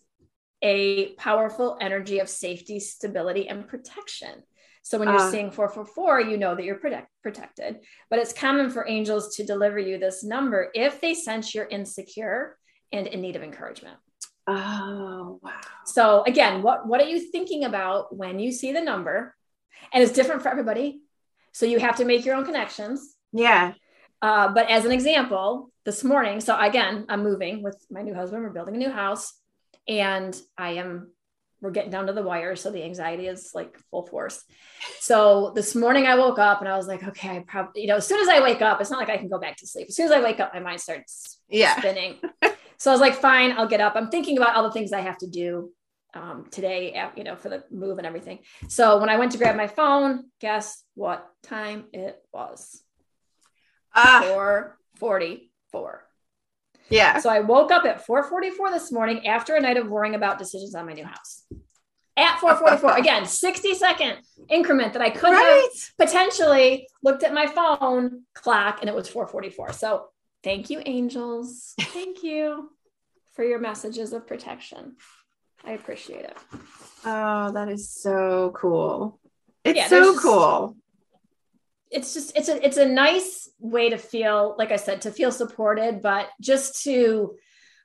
[0.62, 4.42] a powerful energy of safety, stability, and protection.
[4.82, 7.80] So when you're uh, seeing 444, you know that you're protect, protected.
[8.10, 12.56] But it's common for angels to deliver you this number if they sense you're insecure
[12.92, 13.96] and in need of encouragement.
[14.46, 15.60] Oh, wow.
[15.86, 19.34] So again, what, what are you thinking about when you see the number?
[19.92, 21.00] And it's different for everybody.
[21.54, 23.14] So you have to make your own connections.
[23.32, 23.72] Yeah.
[24.20, 28.42] Uh, but as an example, this morning, so again, I'm moving with my new husband.
[28.42, 29.32] We're building a new house
[29.86, 31.12] and I am
[31.60, 34.44] we're getting down to the wire so the anxiety is like full force
[35.00, 37.96] so this morning i woke up and i was like okay i probably you know
[37.96, 39.86] as soon as i wake up it's not like i can go back to sleep
[39.88, 41.78] as soon as i wake up my mind starts yeah.
[41.78, 42.20] spinning
[42.76, 45.00] so i was like fine i'll get up i'm thinking about all the things i
[45.00, 45.70] have to do
[46.14, 49.56] um, today you know for the move and everything so when i went to grab
[49.56, 52.82] my phone guess what time it was
[53.94, 54.20] ah.
[54.26, 56.04] 444
[56.88, 57.18] yeah.
[57.18, 60.74] So I woke up at 4:44 this morning after a night of worrying about decisions
[60.74, 61.44] on my new house.
[62.16, 65.68] At 4:44, again, 60 second increment that I could right.
[65.72, 69.74] have potentially looked at my phone clock and it was 4:44.
[69.74, 70.08] So
[70.42, 71.74] thank you, angels.
[71.80, 72.70] Thank you
[73.32, 74.96] for your messages of protection.
[75.66, 76.36] I appreciate it.
[77.04, 79.18] Oh, that is so cool.
[79.64, 80.76] It's yeah, so cool
[81.94, 85.30] it's just it's a it's a nice way to feel like i said to feel
[85.30, 87.34] supported but just to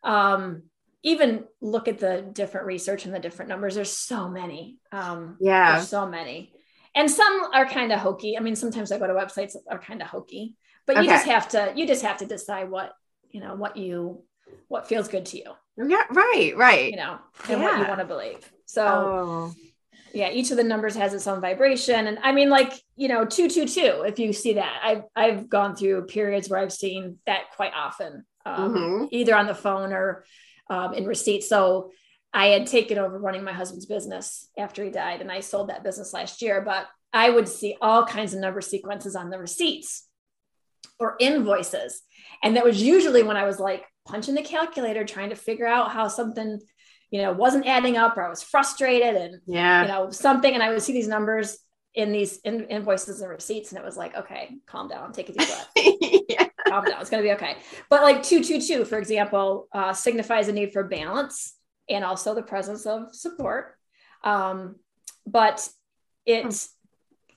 [0.03, 0.63] um
[1.03, 5.73] even look at the different research and the different numbers there's so many um yeah
[5.73, 6.51] there's so many
[6.95, 9.79] and some are kind of hokey i mean sometimes i go to websites that are
[9.79, 10.55] kind of hokey
[10.87, 11.11] but you okay.
[11.11, 12.91] just have to you just have to decide what
[13.29, 14.23] you know what you
[14.67, 15.53] what feels good to you
[15.87, 16.91] yeah right right.
[16.91, 17.63] You know and yeah.
[17.63, 18.51] what you want to believe.
[18.65, 19.53] So oh.
[20.13, 22.07] yeah each of the numbers has its own vibration.
[22.07, 24.79] And i mean like you know 222 if you see that.
[24.83, 29.05] I've i've gone through periods where i've seen that quite often um, mm-hmm.
[29.11, 30.25] either on the phone or
[30.69, 31.47] um, in receipts.
[31.47, 31.91] So
[32.33, 35.83] i had taken over running my husband's business after he died and i sold that
[35.83, 36.61] business last year.
[36.61, 40.05] But i would see all kinds of number sequences on the receipts
[40.99, 42.01] or invoices.
[42.43, 45.91] And that was usually when i was like punching the calculator trying to figure out
[45.91, 46.59] how something
[47.11, 49.81] you know, wasn't adding up or I was frustrated and, yeah.
[49.81, 50.53] you know, something.
[50.53, 51.57] And I would see these numbers
[51.95, 53.71] in these in, invoices and receipts.
[53.71, 55.69] And it was like, okay, calm down, take a deep breath.
[56.29, 56.47] yeah.
[56.67, 57.01] Calm down.
[57.01, 57.57] It's going to be okay.
[57.89, 61.55] But like 222, for example, uh, signifies a need for balance
[61.89, 63.75] and also the presence of support.
[64.23, 64.75] Um,
[65.25, 65.67] but
[66.27, 66.49] it, hmm.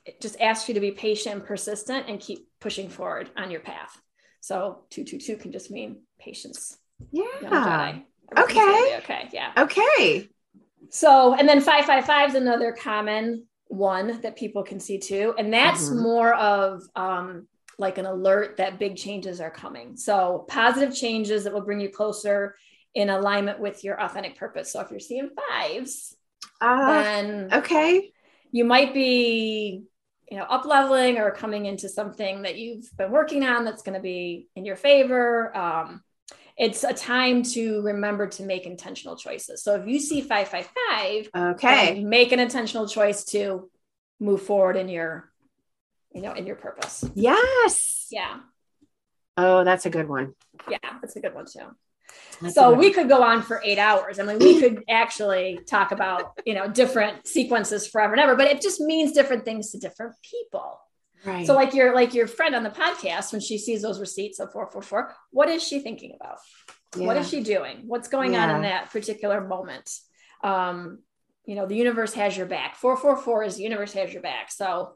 [0.05, 3.61] it just asks you to be patient and persistent and keep pushing forward on your
[3.61, 3.99] path.
[4.43, 6.77] So 222 can just mean patience.
[7.13, 7.23] Yeah.
[8.37, 8.97] Okay.
[8.97, 9.29] Okay.
[9.31, 9.53] Yeah.
[9.57, 10.27] Okay.
[10.89, 15.33] So, and then 555 is another common one that people can see too.
[15.37, 16.03] And that's mm-hmm.
[16.03, 17.47] more of um,
[17.79, 19.95] like an alert that big changes are coming.
[19.95, 22.57] So, positive changes that will bring you closer
[22.95, 24.73] in alignment with your authentic purpose.
[24.73, 26.17] So, if you're seeing fives,
[26.59, 28.11] uh, then okay,
[28.51, 29.85] you might be
[30.29, 33.95] you know up leveling or coming into something that you've been working on that's going
[33.95, 36.01] to be in your favor um,
[36.55, 39.63] it's a time to remember to make intentional choices.
[39.63, 43.71] So if you see 555, okay, make an intentional choice to
[44.19, 45.33] move forward in your
[46.13, 47.03] you know, in your purpose.
[47.15, 48.07] Yes.
[48.11, 48.39] Yeah.
[49.35, 50.33] Oh, that's a good one.
[50.69, 51.75] Yeah, that's a good one too.
[52.41, 54.19] That's so we could go on for eight hours.
[54.19, 58.47] I mean, we could actually talk about, you know, different sequences forever and ever, but
[58.47, 60.79] it just means different things to different people.
[61.25, 61.47] Right.
[61.47, 64.51] So like your like your friend on the podcast, when she sees those receipts of
[64.51, 66.37] 444, what is she thinking about?
[66.95, 67.07] Yeah.
[67.07, 67.83] What is she doing?
[67.85, 68.43] What's going yeah.
[68.43, 69.89] on in that particular moment?
[70.43, 70.99] Um,
[71.45, 72.75] you know, the universe has your back.
[72.75, 74.51] 444 is the universe has your back.
[74.51, 74.93] So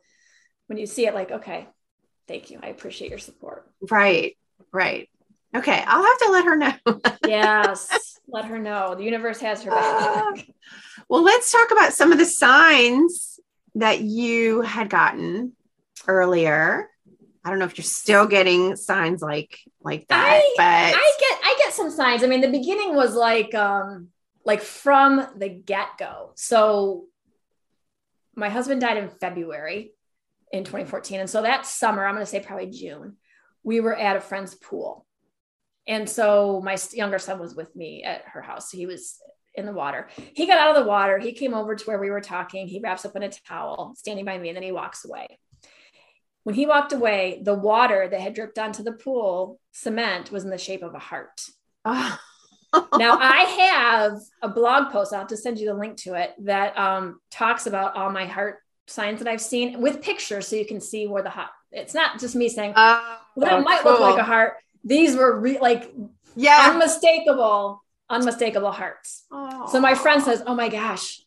[0.68, 1.68] when you see it, like, okay,
[2.28, 2.60] thank you.
[2.62, 3.70] I appreciate your support.
[3.90, 4.38] Right.
[4.72, 5.10] Right.
[5.58, 5.84] Okay.
[5.86, 7.02] I'll have to let her know.
[7.28, 8.20] yes.
[8.28, 8.96] Let her know.
[8.96, 10.40] The universe has her back.
[10.40, 10.42] Uh,
[11.10, 13.40] well, let's talk about some of the signs
[13.76, 15.54] that you had gotten
[16.08, 16.90] earlier.
[17.44, 21.40] I don't know if you're still getting signs like like that, I, but I get
[21.44, 22.24] I get some signs.
[22.24, 24.10] I mean, the beginning was like um
[24.44, 26.32] like from the get-go.
[26.36, 27.06] So
[28.36, 29.92] my husband died in February
[30.52, 31.22] in 2014.
[31.22, 33.18] And so that summer, I'm going to say probably June,
[33.64, 35.06] we were at a friend's pool.
[35.88, 38.72] And so my younger son was with me at her house.
[38.72, 39.20] He was
[39.56, 40.08] in the water.
[40.34, 41.18] He got out of the water.
[41.18, 42.68] He came over to where we were talking.
[42.68, 45.40] He wraps up in a towel, standing by me, and then he walks away.
[46.44, 50.50] When he walked away, the water that had dripped onto the pool cement was in
[50.50, 51.42] the shape of a heart.
[51.84, 52.20] Oh.
[52.98, 55.12] now I have a blog post.
[55.12, 58.26] I'll have to send you the link to it that um, talks about all my
[58.26, 61.50] heart signs that I've seen with pictures, so you can see where the heart.
[61.72, 63.94] It's not just me saying uh, well, that oh, might cool.
[63.94, 64.54] look like a heart.
[64.84, 65.94] These were re- like
[66.36, 69.26] yeah unmistakable unmistakable hearts.
[69.32, 69.68] Oh.
[69.72, 71.22] So my friend says, Oh my gosh,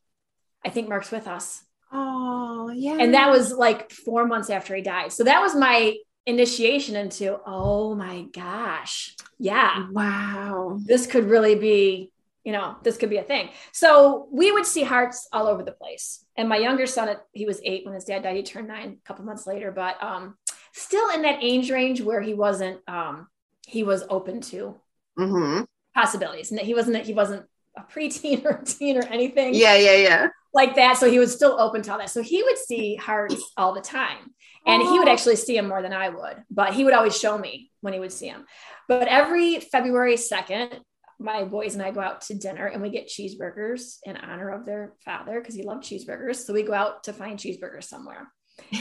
[0.65, 1.63] I think Mark's with us.
[1.93, 2.99] Oh, yeah.
[3.01, 5.13] And that was like four months after he died.
[5.13, 9.89] So that was my initiation into, oh my gosh, yeah.
[9.91, 10.79] Wow.
[10.85, 12.13] This could really be,
[12.45, 13.49] you know, this could be a thing.
[13.73, 16.25] So we would see hearts all over the place.
[16.37, 18.37] And my younger son, he was eight when his dad died.
[18.37, 20.37] He turned nine a couple months later, but um,
[20.73, 23.27] still in that age range where he wasn't, um,
[23.71, 24.77] he was open to
[25.19, 25.63] mm-hmm.
[25.95, 26.51] possibilities.
[26.51, 29.55] And he wasn't, he wasn't a preteen or a teen or anything.
[29.55, 30.97] Yeah, yeah, yeah like that.
[30.97, 32.11] So he was still open to all that.
[32.11, 34.35] So he would see hearts all the time.
[34.67, 35.13] And he would oh.
[35.13, 38.01] actually see him more than I would, but he would always show me when he
[38.01, 38.45] would see him.
[38.89, 40.81] But every February 2nd,
[41.19, 44.67] my boys and I go out to dinner and we get cheeseburgers in honor of
[44.67, 46.45] their father because he loved cheeseburgers.
[46.45, 48.31] So we go out to find cheeseburgers somewhere.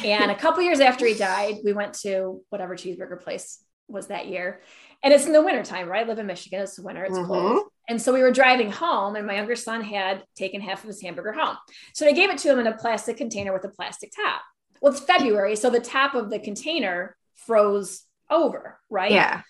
[0.03, 4.27] And a couple years after he died, we went to whatever cheeseburger place was that
[4.27, 4.61] year.
[5.01, 6.05] And it's in the wintertime, right?
[6.05, 6.61] I live in Michigan.
[6.61, 7.27] It's winter, it's mm-hmm.
[7.27, 7.63] cold.
[7.87, 11.01] And so we were driving home, and my younger son had taken half of his
[11.01, 11.57] hamburger home.
[11.93, 14.41] So I gave it to him in a plastic container with a plastic top.
[14.79, 19.11] Well, it's February, so the top of the container froze over, right?
[19.11, 19.41] Yeah.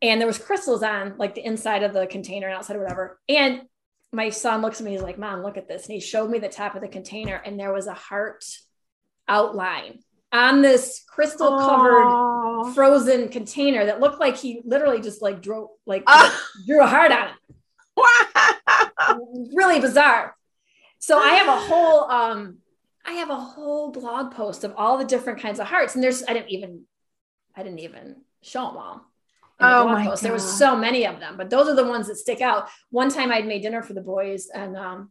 [0.00, 3.20] And there was crystals on like the inside of the container and outside or whatever.
[3.28, 3.62] And
[4.12, 5.84] my son looks at me, he's like, Mom, look at this.
[5.84, 8.44] And he showed me the top of the container, and there was a heart
[9.28, 9.98] outline
[10.32, 16.02] on this crystal covered frozen container that looked like he literally just like drew like
[16.06, 16.30] uh.
[16.66, 17.34] drew a heart on it
[19.54, 20.36] really bizarre.
[20.98, 22.58] So I have a whole um
[23.04, 26.22] I have a whole blog post of all the different kinds of hearts, and there's
[26.24, 26.82] I didn't even
[27.56, 29.06] I didn't even show them all.
[29.60, 30.22] oh my post.
[30.22, 30.26] God.
[30.26, 32.68] There was so many of them, but those are the ones that stick out.
[32.90, 35.10] One time I'd made dinner for the boys, and um,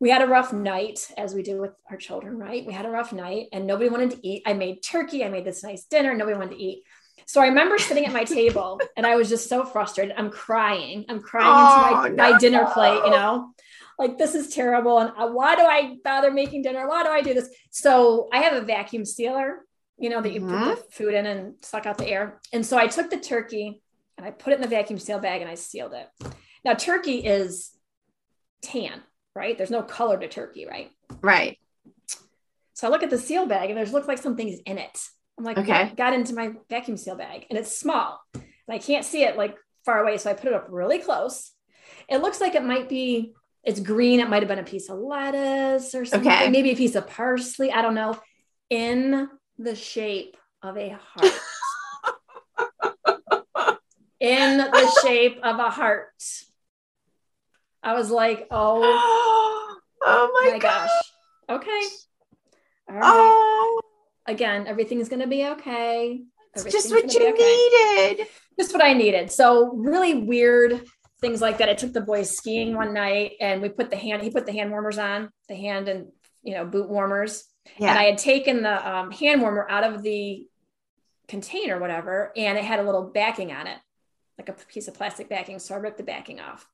[0.00, 2.38] we had a rough night, as we do with our children.
[2.38, 2.66] Right?
[2.66, 4.42] We had a rough night, and nobody wanted to eat.
[4.46, 5.24] I made turkey.
[5.24, 6.14] I made this nice dinner.
[6.14, 6.84] Nobody wanted to eat.
[7.28, 10.14] So I remember sitting at my table and I was just so frustrated.
[10.16, 11.04] I'm crying.
[11.10, 12.32] I'm crying oh, into my, no.
[12.32, 13.50] my, dinner plate, you know,
[13.98, 14.98] like this is terrible.
[14.98, 16.88] And uh, why do I bother making dinner?
[16.88, 17.50] Why do I do this?
[17.70, 19.58] So I have a vacuum sealer,
[19.98, 20.70] you know, that you mm-hmm.
[20.70, 22.40] put the food in and suck out the air.
[22.52, 23.82] And so I took the turkey
[24.16, 26.08] and I put it in the vacuum seal bag and I sealed it.
[26.64, 27.72] Now, turkey is
[28.62, 29.02] tan,
[29.34, 29.56] right?
[29.56, 30.90] There's no color to turkey, right?
[31.22, 31.58] Right.
[32.74, 34.98] So I look at the seal bag and there's looks like something's in it.
[35.36, 38.20] I'm like, okay, got into my vacuum seal bag and it's small
[38.68, 40.18] and I can't see it like far away.
[40.18, 41.52] So I put it up really close.
[42.08, 43.32] It looks like it might be,
[43.64, 44.20] it's green.
[44.20, 46.50] It might have been a piece of lettuce or something, okay.
[46.50, 47.72] maybe a piece of parsley.
[47.72, 48.18] I don't know.
[48.70, 51.32] In the shape of a heart.
[54.20, 56.12] in the shape of a heart.
[57.88, 60.90] I was like, oh, oh my, my gosh.
[61.48, 61.80] Okay.
[62.88, 63.02] All right.
[63.04, 63.80] Oh
[64.28, 66.22] again, everything's going to be okay.
[66.54, 67.32] It's just what you okay.
[67.32, 68.26] needed.
[68.58, 69.32] Just what I needed.
[69.32, 70.84] So really weird
[71.20, 71.68] things like that.
[71.68, 74.52] I took the boys skiing one night and we put the hand, he put the
[74.52, 76.08] hand warmers on, the hand and,
[76.42, 77.44] you know, boot warmers.
[77.78, 77.90] Yeah.
[77.90, 80.46] And I had taken the um, hand warmer out of the
[81.26, 83.78] container, whatever, and it had a little backing on it,
[84.38, 85.58] like a piece of plastic backing.
[85.58, 86.66] So I ripped the backing off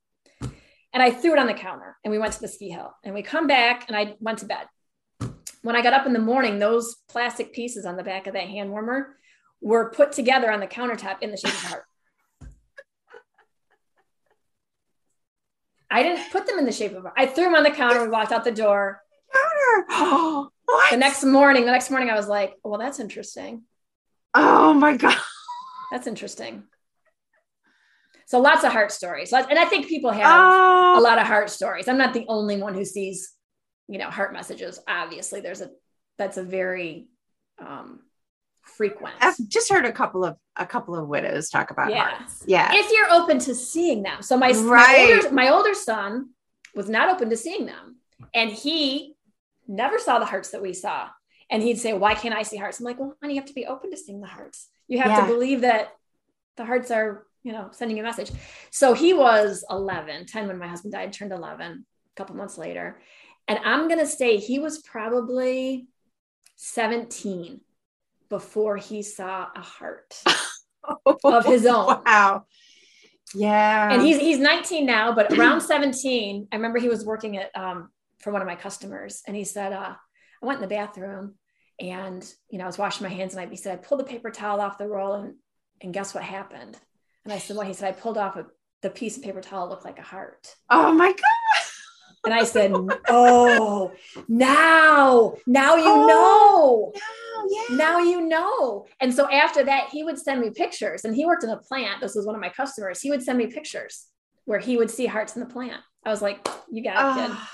[0.94, 3.14] and I threw it on the counter and we went to the ski hill and
[3.14, 4.66] we come back and I went to bed
[5.64, 8.48] when I got up in the morning, those plastic pieces on the back of that
[8.48, 9.16] hand warmer
[9.62, 11.84] were put together on the countertop in the shape of a heart.
[15.90, 17.14] I didn't put them in the shape of a heart.
[17.16, 18.02] I threw them on the counter.
[18.02, 19.00] We walked out the door.
[19.90, 20.50] Counter.
[20.90, 23.62] the next morning, the next morning, I was like, well, that's interesting.
[24.34, 25.16] Oh my God.
[25.90, 26.64] That's interesting.
[28.26, 29.32] So lots of heart stories.
[29.32, 30.98] And I think people have oh.
[30.98, 31.88] a lot of heart stories.
[31.88, 33.34] I'm not the only one who sees
[33.88, 35.70] you know heart messages obviously there's a
[36.18, 37.08] that's a very
[37.58, 38.00] um
[38.62, 42.10] frequent i've just heard a couple of a couple of widows talk about yeah.
[42.10, 44.62] hearts yeah if you're open to seeing them so my, right.
[44.62, 46.30] my, older, my older son
[46.74, 47.96] was not open to seeing them
[48.32, 49.14] and he
[49.68, 51.08] never saw the hearts that we saw
[51.50, 53.54] and he'd say why can't i see hearts i'm like well honey you have to
[53.54, 55.20] be open to seeing the hearts you have yeah.
[55.20, 55.90] to believe that
[56.56, 58.32] the hearts are you know sending a message
[58.70, 62.98] so he was 11 10 when my husband died turned 11 a couple months later
[63.46, 65.86] and I'm going to say he was probably
[66.56, 67.60] 17
[68.28, 70.22] before he saw a heart
[71.24, 72.02] of his own.
[72.06, 72.46] Wow.
[73.34, 73.92] Yeah.
[73.92, 77.90] And he's he's 19 now, but around 17, I remember he was working at um,
[78.18, 79.94] for one of my customers and he said, uh,
[80.42, 81.34] I went in the bathroom
[81.80, 84.04] and you know, I was washing my hands and I he said, I pulled the
[84.04, 85.34] paper towel off the roll and
[85.82, 86.78] and guess what happened?
[87.24, 88.46] And I said, Well, he said, I pulled off a
[88.84, 90.54] the piece of paper towel looked like a heart.
[90.68, 91.18] Oh my God.
[92.24, 92.72] And I said,
[93.08, 93.92] Oh,
[94.28, 96.92] now, now you oh, know.
[96.94, 97.76] Now, yeah.
[97.76, 98.86] now you know.
[99.00, 101.04] And so after that, he would send me pictures.
[101.04, 102.00] And he worked in a plant.
[102.00, 103.00] This was one of my customers.
[103.00, 104.06] He would send me pictures
[104.44, 105.80] where he would see hearts in the plant.
[106.04, 107.30] I was like, you got it, kid.
[107.34, 107.50] Ah,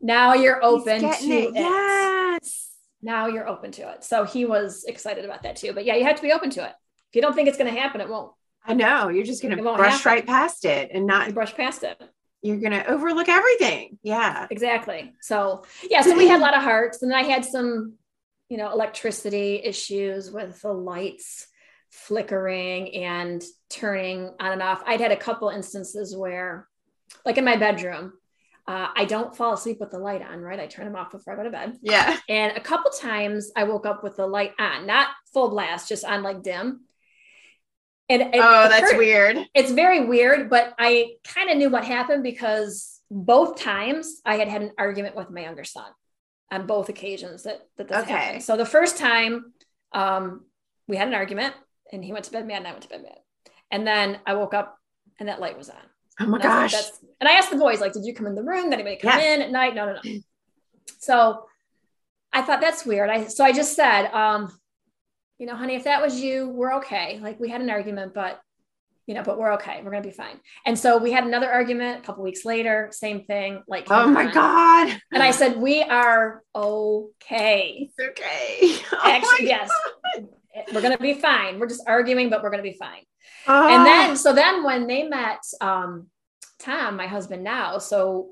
[0.00, 1.22] now you're open to it.
[1.22, 1.54] it.
[1.54, 2.70] Yes.
[3.02, 4.04] Now you're open to it.
[4.04, 5.72] So he was excited about that too.
[5.72, 6.72] But yeah, you have to be open to it.
[7.10, 8.32] If you don't think it's going to happen, it won't.
[8.64, 9.08] I know.
[9.08, 10.12] You're just going to brush happen.
[10.12, 12.00] right past it and not, You brush past it.
[12.42, 13.98] you're going to overlook everything.
[14.02, 14.46] Yeah.
[14.50, 15.14] Exactly.
[15.20, 17.94] So yeah, so we had a lot of hearts, and I had some,
[18.48, 21.46] you know, electricity issues with the lights
[21.90, 24.82] flickering and turning on and off.
[24.86, 26.68] I'd had a couple instances where,
[27.24, 28.12] like in my bedroom,
[28.68, 30.60] uh, I don't fall asleep with the light on, right?
[30.60, 31.78] I turn them off before I go to bed.
[31.82, 32.16] Yeah.
[32.28, 36.04] And a couple times I woke up with the light on, not full blast, just
[36.04, 36.82] on like dim.
[38.10, 39.38] And it oh, that's occurred- weird.
[39.54, 44.48] it's very weird, but I kind of knew what happened because both times I had
[44.48, 45.86] had an argument with my younger son
[46.50, 48.12] on both occasions that, that this Okay.
[48.12, 48.42] happened.
[48.42, 49.52] So the first time
[49.92, 50.44] um,
[50.88, 51.54] we had an argument
[51.92, 53.18] and he went to bed mad and I went to bed mad.
[53.70, 54.76] And then I woke up
[55.20, 55.76] and that light was on.
[56.18, 56.72] Oh my And gosh.
[56.72, 56.84] like,
[57.20, 58.64] and I asked the boys, like, did you come in the room?
[58.70, 59.34] Did anybody come Yeah.
[59.34, 59.74] in at night?
[59.76, 60.20] No, no, no.
[60.98, 61.46] So
[62.32, 63.08] I thought that's weird.
[63.10, 64.52] I so I just said, um,
[65.40, 67.18] you know, honey, if that was you, we're okay.
[67.22, 68.40] Like we had an argument, but
[69.06, 69.80] you know, but we're okay.
[69.82, 70.38] We're gonna be fine.
[70.66, 73.62] And so we had another argument a couple weeks later, same thing.
[73.66, 74.34] Like, oh my on.
[74.34, 75.00] God.
[75.12, 77.90] And I said, we are okay.
[77.96, 78.84] It's okay.
[78.92, 79.70] Oh Actually, yes,
[80.74, 81.58] we're gonna be fine.
[81.58, 83.02] We're just arguing, but we're gonna be fine.
[83.46, 83.68] Oh.
[83.68, 86.08] and then so then when they met um
[86.58, 88.30] tom my husband now so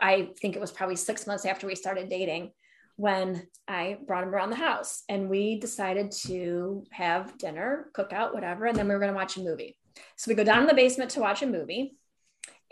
[0.00, 2.52] i think it was probably six months after we started dating
[2.96, 8.34] when i brought him around the house and we decided to have dinner cook out
[8.34, 9.76] whatever and then we were going to watch a movie
[10.16, 11.96] so we go down in the basement to watch a movie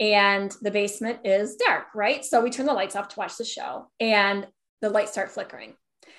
[0.01, 3.45] and the basement is dark right so we turn the lights off to watch the
[3.45, 4.47] show and
[4.81, 5.75] the lights start flickering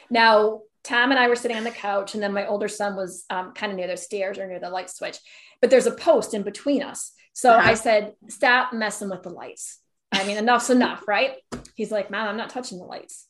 [0.09, 3.25] now Tom and I were sitting on the couch, and then my older son was
[3.31, 5.17] um, kind of near the stairs or near the light switch,
[5.59, 7.11] but there's a post in between us.
[7.33, 7.71] So Uh-huh.
[7.71, 9.79] I said, Stop messing with the lights.
[10.11, 11.37] I mean, enough's enough, right?
[11.73, 13.27] He's like, Mom, I'm not touching the lights.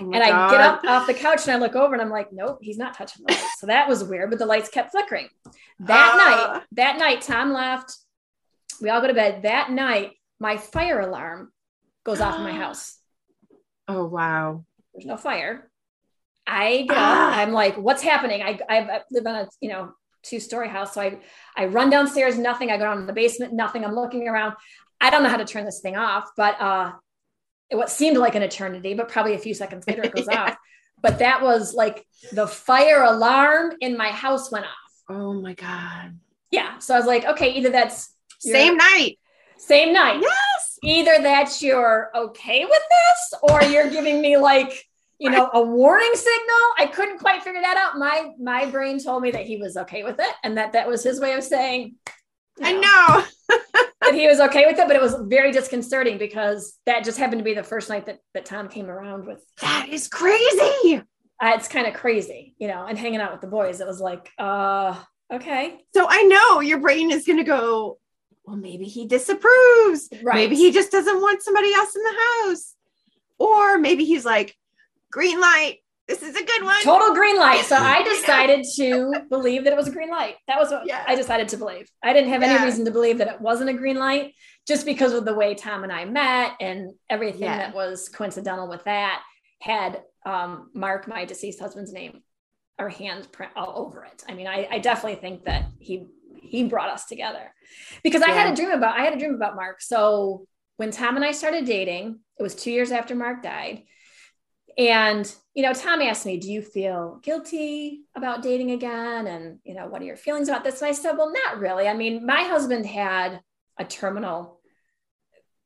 [0.00, 0.50] Oh and I God.
[0.50, 2.94] get up off the couch and I look over and I'm like, Nope, he's not
[2.94, 3.60] touching the lights.
[3.60, 5.28] So that was weird, but the lights kept flickering.
[5.80, 6.52] That Ah.
[6.54, 7.96] night, that night, Tom left.
[8.80, 9.42] We all go to bed.
[9.42, 11.50] That night, my fire alarm
[12.04, 12.98] goes off in my house
[13.88, 14.64] Oh wow.
[14.94, 15.70] there's no fire.
[16.46, 17.30] I get Ah.
[17.32, 17.38] up.
[17.38, 18.42] I'm like, what's happening?
[18.42, 19.92] I, I live in a you know
[20.22, 21.18] two story house, so I
[21.56, 22.70] I run downstairs, nothing.
[22.70, 23.84] I go down to the basement, nothing.
[23.84, 24.54] I'm looking around.
[25.00, 26.92] I don't know how to turn this thing off, but uh,
[27.70, 30.42] what seemed like an eternity, but probably a few seconds later it goes Yeah.
[30.44, 30.56] off.
[31.02, 34.92] But that was like the fire alarm in my house went off.
[35.08, 36.18] Oh my God.
[36.50, 39.18] Yeah, so I was like, okay, either that's Same night.
[39.58, 40.20] same night.
[40.22, 40.78] Yes.
[40.82, 44.84] either that you're okay with this or you're giving me like
[45.18, 49.22] you know a warning signal i couldn't quite figure that out my my brain told
[49.22, 51.94] me that he was okay with it and that that was his way of saying
[52.62, 53.24] I know.
[54.02, 57.40] that he was okay with it but it was very disconcerting because that just happened
[57.40, 60.96] to be the first night that that tom came around with That is crazy.
[61.42, 64.00] uh, it's kind of crazy you know and hanging out with the boys it was
[64.00, 64.96] like uh
[65.32, 67.98] okay So I know your brain is going to go,
[68.44, 70.08] well, maybe he disapproves.
[70.22, 72.16] right Maybe he just doesn't want somebody else in the
[72.48, 72.74] house.
[73.38, 74.54] Or maybe he's like,
[75.10, 75.78] green light.
[76.08, 76.80] This is a good one.
[76.82, 77.64] total green light.
[77.64, 80.36] So I decided to believe that it was a green light.
[80.46, 81.02] That was what Yeah.
[81.06, 81.90] I decided to believe.
[82.02, 84.34] I didn't have any reason to believe that it wasn't a green light
[84.68, 87.58] just because of the way Tom and I met and everything Yeah.
[87.58, 89.22] that was coincidental with that
[89.60, 92.22] had um, Mark, my deceased husband's name,
[92.78, 94.22] our handprint all over it.
[94.28, 96.06] I mean, I, I definitely think that he
[96.42, 97.52] he brought us together
[98.04, 99.80] because I had a dream about I had a dream about Mark.
[99.80, 100.46] So
[100.76, 103.82] when Tom and I started dating, it was two years after Mark died.
[104.78, 109.26] And, you know, Tom asked me, Do you feel guilty about dating again?
[109.26, 110.82] And, you know, what are your feelings about this?
[110.82, 111.88] And I said, Well, not really.
[111.88, 113.40] I mean, my husband had
[113.78, 114.60] a terminal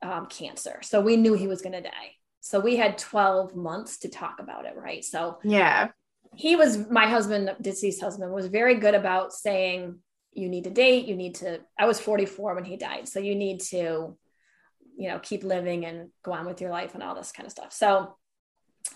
[0.02, 0.78] um, cancer.
[0.82, 2.12] So we knew he was going to die.
[2.40, 4.74] So we had 12 months to talk about it.
[4.76, 5.04] Right.
[5.04, 5.88] So Yeah.
[6.36, 9.98] he was, my husband, deceased husband, was very good about saying,
[10.32, 11.06] You need to date.
[11.06, 13.08] You need to, I was 44 when he died.
[13.08, 14.16] So you need to,
[14.96, 17.50] you know, keep living and go on with your life and all this kind of
[17.52, 17.72] stuff.
[17.72, 18.16] So,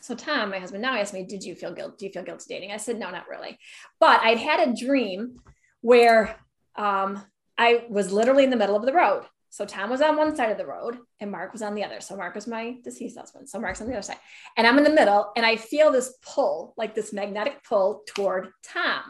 [0.01, 1.99] so Tom, my husband, now asked me, "Did you feel guilt?
[1.99, 3.59] Do you feel guilty dating?" I said, "No, not really."
[4.01, 5.41] But I'd had a dream
[5.81, 6.37] where
[6.77, 7.23] um,
[7.57, 9.25] I was literally in the middle of the road.
[9.51, 12.01] So Tom was on one side of the road, and Mark was on the other.
[12.01, 13.49] So Mark was my deceased husband.
[13.49, 14.19] So Mark's on the other side,
[14.57, 18.49] and I'm in the middle, and I feel this pull, like this magnetic pull toward
[18.65, 19.03] Tom.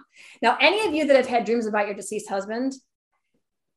[0.43, 2.75] Now, any of you that have had dreams about your deceased husband,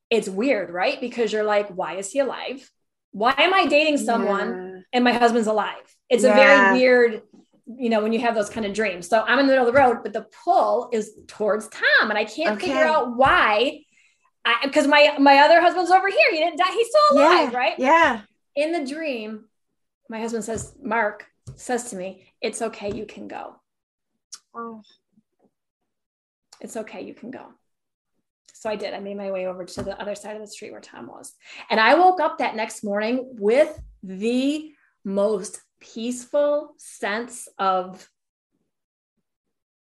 [0.09, 0.99] it's weird, right?
[0.99, 2.69] Because you're like, "Why is he alive?
[3.17, 5.85] Why am I dating someone?" and my husband's alive.
[6.09, 7.21] It's a very weird,
[7.65, 9.09] you know, when you have those kind of dreams.
[9.09, 12.17] So I'm in the middle of the road, but the pull is towards Tom, and
[12.17, 12.67] I can't Okay.
[12.67, 13.81] figure out why
[14.63, 16.31] because my my other husband's over here.
[16.31, 16.71] He didn't die.
[16.71, 17.73] He's still alive, yeah, right?
[17.77, 18.21] Yeah.
[18.55, 19.45] In the dream,
[20.09, 22.09] my husband says, Mark says to me,
[22.41, 23.55] It's okay, you can go.
[24.55, 24.81] Oh.
[26.61, 27.45] It's okay, you can go.
[28.59, 28.95] So I did.
[28.95, 31.33] I made my way over to the other side of the street where Tom was.
[31.69, 34.71] And I woke up that next morning with the
[35.05, 38.09] most peaceful sense of,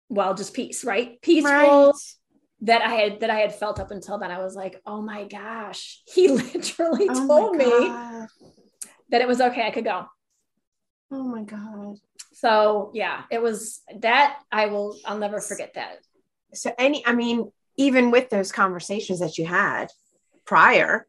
[0.09, 1.21] well, just peace, right?
[1.21, 1.53] Peaceful
[1.89, 1.95] Right.
[2.63, 4.31] that I had that I had felt up until then.
[4.31, 8.29] I was like, oh my gosh, he literally Oh told me God.
[9.11, 10.07] that it was okay, I could go.
[11.13, 11.97] Oh my God.
[12.33, 15.99] So yeah, it was that I will I'll never forget that.
[16.55, 19.89] So any, I mean, even with those conversations that you had
[20.45, 21.07] prior,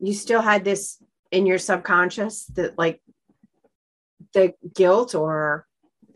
[0.00, 3.00] you still had this in your subconscious that like
[4.34, 5.66] the guilt or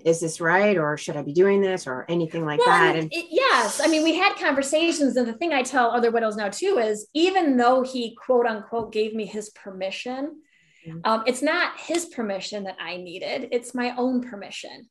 [0.05, 2.96] is this right or should I be doing this or anything like Well, that?
[2.96, 6.36] and it- yes, I mean we had conversations, and the thing I tell other widows
[6.36, 10.42] now too is even though he quote unquote gave me his permission,
[10.86, 11.00] Mhm.
[11.05, 14.90] um, it's not his permission that I needed; it's my own permission.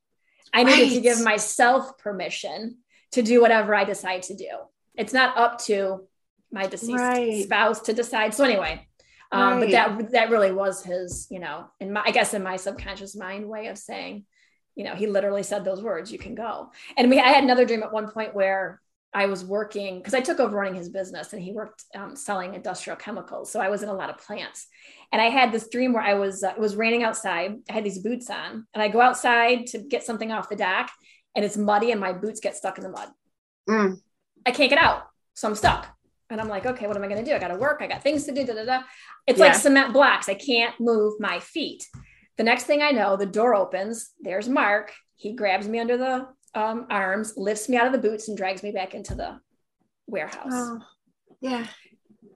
[0.54, 2.78] I needed to give myself permission
[3.12, 4.50] to do whatever I decide to do.
[4.96, 6.08] It's not up to
[6.52, 7.44] my deceased Right.
[7.44, 8.34] spouse to decide.
[8.34, 8.88] So anyway,
[9.32, 12.58] um, but that that really was his, you know, in my I guess in my
[12.58, 14.26] subconscious mind way of saying,
[14.76, 17.66] you know, he literally said those words, "You can go." And we I had another
[17.66, 18.82] dream at one point where
[19.14, 22.54] I was working because I took over running his business and he worked um, selling
[22.54, 23.52] industrial chemicals.
[23.52, 24.68] So I was in a lot of plants.
[25.12, 27.58] And I had this dream where I was, uh, it was raining outside.
[27.70, 30.90] I had these boots on and I go outside to get something off the dock
[31.36, 33.10] and it's muddy and my boots get stuck in the mud.
[33.70, 34.02] Mm.
[34.46, 35.04] I can't get out.
[35.34, 35.88] So I'm stuck.
[36.30, 37.36] And I'm like, okay, what am I going to do?
[37.36, 37.80] I got to work.
[37.82, 38.46] I got things to do.
[38.46, 38.82] Da, da, da.
[39.28, 40.30] It's like cement blocks.
[40.30, 41.86] I can't move my feet.
[42.38, 44.12] The next thing I know, the door opens.
[44.20, 44.94] There's Mark.
[45.16, 48.64] He grabs me under the um, arms, lifts me out of the boots, and drags
[48.64, 49.40] me back into the
[50.08, 50.52] warehouse.
[50.52, 50.80] oh,
[51.42, 51.68] yeah.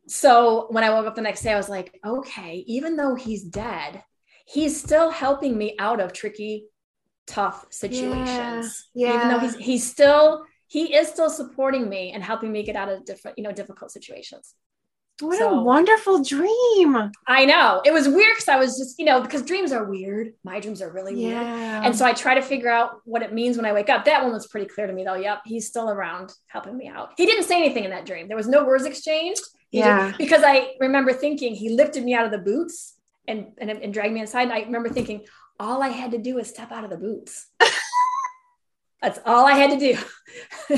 [0.08, 3.44] So when I woke up the next day, I was like, okay, even though he's
[3.44, 4.04] dead,
[4.46, 6.66] he's still helping me out of tricky,
[7.26, 8.88] tough situations.
[8.94, 10.46] Yeah, Even though he's he's still
[10.76, 13.90] he is still supporting me and helping me get out of different, you know, difficult
[13.98, 14.46] situations.
[15.22, 16.92] What So- a wonderful dream.
[17.40, 20.34] I know it was weird because I was just, you know, because dreams are weird.
[20.44, 21.48] My dreams are really weird.
[21.86, 24.04] And so I try to figure out what it means when I wake up.
[24.04, 25.16] That one was pretty clear to me though.
[25.28, 27.08] Yep, he's still around helping me out.
[27.16, 28.28] He didn't say anything in that dream.
[28.28, 29.44] There was no words exchanged.
[29.70, 30.12] He did- Yeah.
[30.18, 32.76] because I remember thinking he lifted me out of the boots
[33.30, 34.44] and, and, and dragged me inside.
[34.50, 35.20] And I remember thinking
[35.58, 37.48] all I had to do was step out of the boots.
[39.02, 39.98] That's all I had to do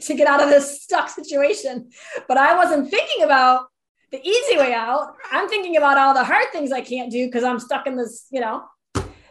[0.00, 1.90] to get out of this stuck situation.
[2.28, 3.66] But I wasn't thinking about
[4.12, 5.14] the easy way out.
[5.32, 8.26] I'm thinking about all the hard things I can't do because I'm stuck in this,
[8.30, 8.64] you know.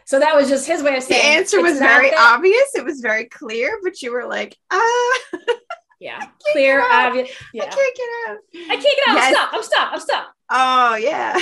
[0.06, 2.74] So that was just his way of saying the answer was very that- obvious.
[2.74, 5.12] It was very clear, but you were like, ah,
[6.00, 6.20] Yeah,
[6.52, 7.30] clear, obvious.
[7.54, 8.36] I can't get out.
[8.70, 9.14] I can't get out.
[9.14, 9.24] Yes.
[9.24, 9.52] I'm stuck.
[9.54, 9.92] I'm stuck.
[9.92, 10.34] I'm stuck.
[10.50, 11.38] Oh, yeah.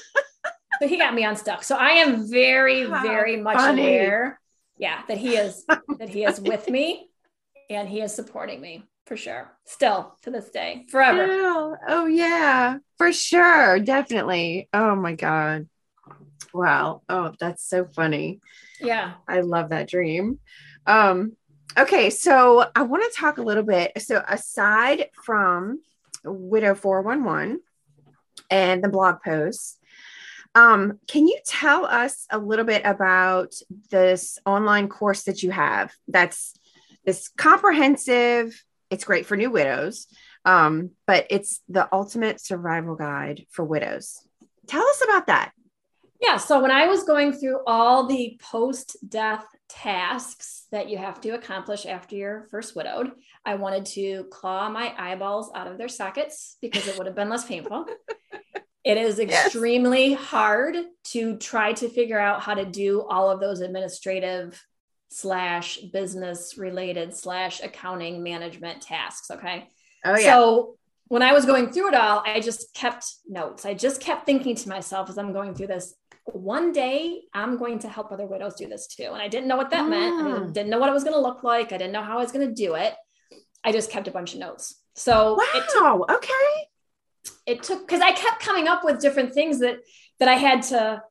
[0.78, 1.62] So he got me unstuck.
[1.64, 3.80] So I am very, How very much funny.
[3.96, 4.38] aware.
[4.78, 5.64] Yeah, that he is
[5.98, 7.08] that he is with me
[7.70, 9.52] and he is supporting me for sure.
[9.64, 11.26] Still to this day, forever.
[11.28, 13.78] Oh, oh, yeah, for sure.
[13.78, 14.68] Definitely.
[14.72, 15.68] Oh, my God.
[16.52, 17.02] Wow.
[17.08, 18.40] Oh, that's so funny.
[18.80, 19.14] Yeah.
[19.28, 20.40] I love that dream.
[20.86, 21.36] Um,
[21.78, 23.92] okay, so I want to talk a little bit.
[23.98, 25.80] So aside from
[26.24, 27.60] Widow 411
[28.50, 29.75] and the blog posts,
[30.56, 33.52] um, can you tell us a little bit about
[33.90, 35.92] this online course that you have?
[36.08, 36.54] That's
[37.04, 40.06] this comprehensive, it's great for new widows,
[40.46, 44.26] um, but it's the ultimate survival guide for widows.
[44.66, 45.52] Tell us about that.
[46.22, 46.38] Yeah.
[46.38, 51.30] So when I was going through all the post death tasks that you have to
[51.30, 53.10] accomplish after you're first widowed,
[53.44, 57.28] I wanted to claw my eyeballs out of their sockets because it would have been
[57.28, 57.84] less painful.
[58.86, 59.46] It is Yes.
[59.46, 60.76] extremely hard
[61.12, 64.64] to try to figure out how to do all of those administrative
[65.08, 69.30] slash business related slash accounting management tasks.
[69.30, 69.68] Okay.
[70.04, 70.32] Oh yeah.
[70.32, 70.76] So
[71.08, 73.64] when I was going through it all, I just kept notes.
[73.64, 77.78] I just kept thinking to myself as I'm going through this, one day I'm going
[77.80, 79.10] to help other widows do this too.
[79.12, 80.14] And I didn't know what that meant.
[80.26, 80.52] I Mm.
[80.52, 81.72] didn't, know what it was going to look like.
[81.72, 82.94] I didn't know how I was going to do it.
[83.64, 84.80] I just kept a bunch of notes.
[84.94, 86.04] So took wow.
[86.10, 86.68] okay.
[87.46, 89.78] It took because I kept coming up with different things that
[90.18, 91.02] that I had to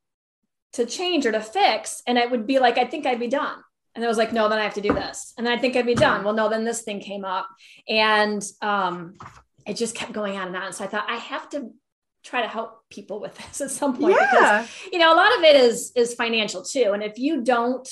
[0.74, 3.58] to change or to fix, and it would be like, I think I'd be done.
[3.96, 5.34] And I was like, no, then I have to do this.
[5.38, 6.26] And then I think I'd be done.
[6.26, 7.48] Well, no, then this thing came up.
[7.88, 9.14] And um,
[9.66, 10.74] it just kept going on and on.
[10.74, 11.70] So I thought I have to
[12.22, 14.68] try to help people with this at some point because Yeah.
[14.92, 16.92] you know, a lot of it is is financial too.
[16.94, 17.88] And if you don't,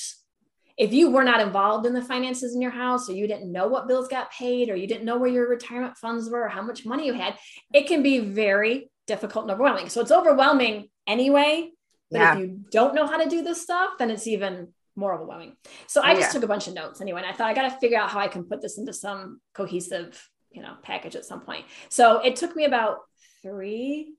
[0.76, 3.68] if you were not involved in the finances in your house or you didn't know
[3.68, 6.62] what bills got paid or you didn't know where your retirement funds were or how
[6.62, 7.36] much money you had
[7.72, 11.70] it can be very difficult and overwhelming so it's overwhelming anyway
[12.10, 12.32] but Yeah.
[12.34, 15.56] if you don't know how to do this stuff then it's even more overwhelming
[15.86, 16.32] so i just Yeah.
[16.32, 18.20] took a bunch of notes anyway and i thought i got to figure out how
[18.20, 22.36] i can put this into some cohesive you know package at some point so it
[22.36, 22.98] took me about
[23.42, 24.14] three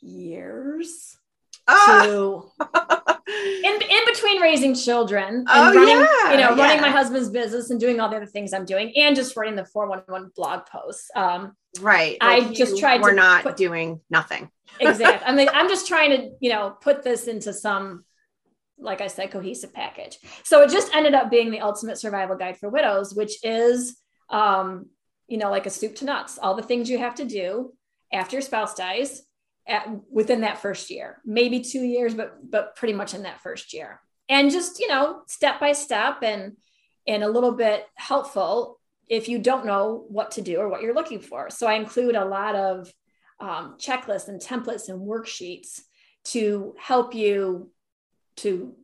[0.00, 1.16] years
[1.68, 2.02] Ah!
[2.04, 2.44] to
[3.64, 7.70] in, in between raising children and Oh, running, yeah, you know, running my husband's business
[7.70, 11.10] and doing all the other things I'm doing and just writing the 411 blog posts.
[11.14, 12.16] Um, right.
[12.20, 14.50] I just tried to We're not put- doing nothing.
[14.80, 15.26] exactly.
[15.26, 18.04] I mean, I'm just trying to, you know, put this into some,
[18.78, 20.18] like I said, cohesive package.
[20.44, 23.96] So it just ended up being the ultimate survival guide for widows, which is,
[24.30, 24.86] um,
[25.28, 27.72] you know, like a soup to nuts, all the things you have to do
[28.12, 29.22] after your spouse dies
[29.66, 33.72] at, within that first year, maybe two years, but, but pretty much in that first
[33.72, 34.00] year.
[34.28, 36.56] And just, you know, step by step and,
[37.06, 40.94] and a little bit helpful if you don't know what to do or what you're
[40.94, 41.50] looking for.
[41.50, 42.92] So I include a lot of
[43.38, 45.80] um, checklists and templates and worksheets
[46.24, 47.70] to help you
[48.36, 48.74] to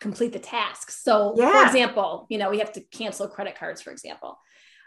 [0.00, 1.02] complete the tasks.
[1.02, 4.36] So, for example, you know, we have to cancel credit cards, for example.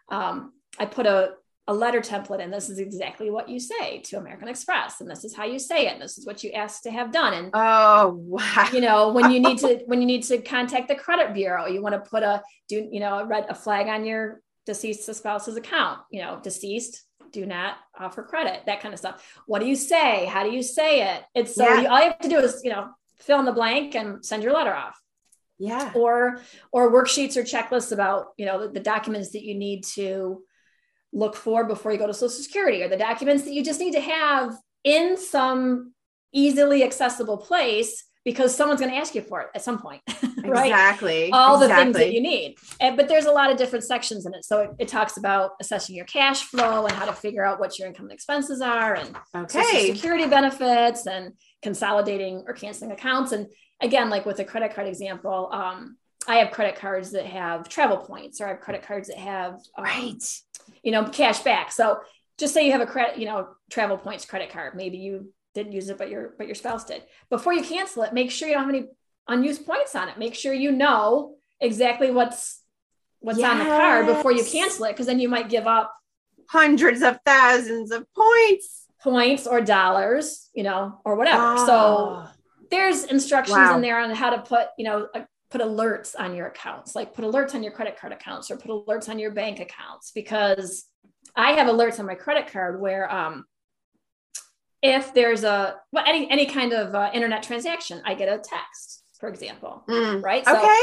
[0.09, 1.31] Um, I put a,
[1.69, 5.23] a letter template and this is exactly what you say to American Express, and this
[5.25, 7.33] is how you say it, and this is what you ask to have done.
[7.33, 8.69] And Oh wow.
[8.71, 11.81] you know when you need to when you need to contact the credit bureau you
[11.81, 15.55] want to put a do you know a red a flag on your deceased spouse's
[15.57, 19.75] account you know deceased do not offer credit that kind of stuff what do you
[19.75, 21.81] say how do you say it it's so Yeah.
[21.81, 22.89] you, all you have to do is you know
[23.19, 24.97] fill in the blank and send your letter off
[25.59, 25.91] Yeah.
[25.95, 26.39] or
[26.71, 30.43] or worksheets or checklists about you know the, the documents that you need to
[31.13, 33.93] look for before you go to social security or the documents that you just need
[33.93, 35.93] to have in some
[36.33, 40.01] easily accessible place because someone's going to ask you for it at some point
[40.45, 41.31] right Exactly.
[41.31, 44.33] all the things that you need and, but there's a lot of different sections in
[44.33, 47.59] it so it, it talks about assessing your cash flow and how to figure out
[47.59, 49.15] what your income and expenses are and
[49.49, 51.31] social security benefits and
[51.61, 53.31] consolidating or canceling accounts.
[53.31, 53.47] And
[53.81, 55.97] again, like with a credit card example, um,
[56.27, 59.53] I have credit cards that have travel points, or I have credit cards that have,
[59.77, 60.23] um, Right.
[60.83, 61.71] You know, cash back.
[61.71, 61.99] So
[62.37, 64.75] just say you have a credit, you know, travel points credit card.
[64.75, 67.03] Maybe you didn't use it, but your but your spouse did.
[67.29, 68.87] Before you cancel it, make sure you don't have any
[69.27, 70.17] unused points on it.
[70.17, 72.61] Make sure you know exactly what's
[73.19, 75.93] what's on the card before you cancel it, because then you might give up
[76.49, 78.85] Hundreds of thousands of points.
[79.01, 81.57] points or dollars, you know, or whatever.
[81.57, 82.33] So Ah.
[82.71, 83.75] there's instructions Wow.
[83.75, 87.13] in there on how to put, you know, uh, put alerts on your accounts, like
[87.13, 90.85] put alerts on your credit card accounts or put alerts on your bank accounts because
[91.35, 93.45] I have alerts on my credit card where um
[94.81, 99.03] if there's a well any any kind of uh, internet transaction, I get a text,
[99.19, 100.23] for example, Mm.
[100.23, 100.45] right?
[100.45, 100.79] So Okay.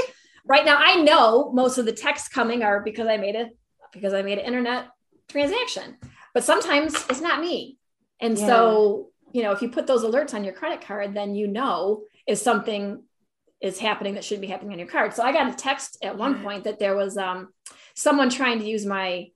[0.47, 3.51] right now I know most of the texts coming are because I made a
[3.93, 4.89] because I made an internet
[5.29, 5.97] transaction.
[6.33, 7.79] But sometimes it's not me.
[8.21, 11.47] And so, you know, if you put those alerts on your credit card, then you
[11.47, 13.05] know if something
[13.65, 15.15] is happening that shouldn't be happening on your card.
[15.15, 17.49] So I got a text at one point that there was um
[17.95, 19.29] someone trying to use my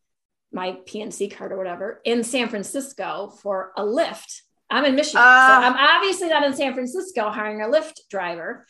[0.52, 4.42] my PNC card or whatever in San Francisco for a Lyft.
[4.70, 5.20] I'm in Michigan.
[5.20, 5.66] so Ah.
[5.66, 8.66] I'm obviously not in San Francisco hiring a Lyft driver.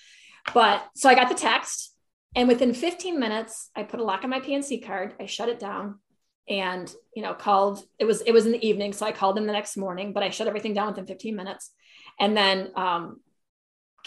[0.54, 1.94] But so I got the text
[2.36, 5.14] and within 15 minutes, I put a lock on my PNC card.
[5.20, 5.98] I shut it down
[6.48, 8.92] and, you know, called, it was, it was in the evening.
[8.92, 11.70] So I called them the next morning, but I shut everything down within 15 minutes
[12.18, 13.20] and then, um,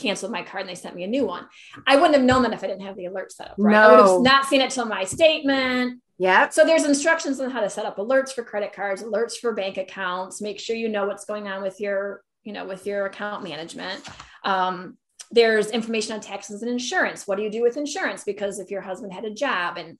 [0.02, 1.45] canceled my card and they sent me a new one.
[1.86, 3.76] I wouldn't have known that if I didn't have the alert set up, right?
[3.76, 6.02] I would have not seen it till my statement.
[6.18, 6.49] Yeah.
[6.49, 9.78] So there's instructions on how to set up alerts for credit cards, alerts for bank
[9.78, 10.41] accounts.
[10.41, 14.08] Make sure you know what's going on with your, you know, with your account management.
[14.43, 14.97] Um,
[15.32, 17.26] there's information on taxes and insurance.
[17.26, 18.24] What do you do with insurance?
[18.24, 19.97] Because if your husband had a job and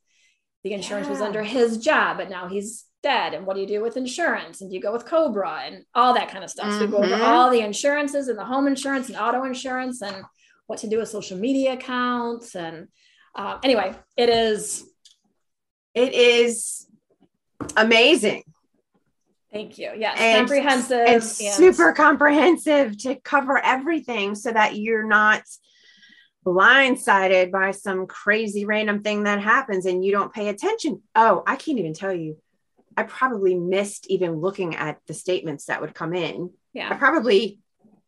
[0.64, 3.82] the insurance was under his job, but now he's dead, and what do you do
[3.82, 4.62] with insurance?
[4.62, 6.72] And do you go with Cobra and all that kind of stuff?
[6.74, 7.28] So we go over Mhm.
[7.28, 10.24] all the insurances and the home insurance and auto insurance and
[10.68, 12.56] what to do with social media accounts.
[12.56, 12.88] And
[13.36, 14.86] uh, anyway, it is
[15.94, 16.88] It is
[17.76, 18.44] amazing
[19.52, 19.92] Thank you.
[19.98, 25.44] Yes, And- comprehensive and and super comprehensive to cover everything so that you're not
[26.46, 31.02] blindsided by some crazy random thing that happens and you don't pay attention.
[31.16, 32.38] Oh, I can't even tell you.
[32.98, 36.52] I probably missed even looking at the statements that would come in.
[36.74, 36.90] Yeah.
[36.92, 37.60] I probably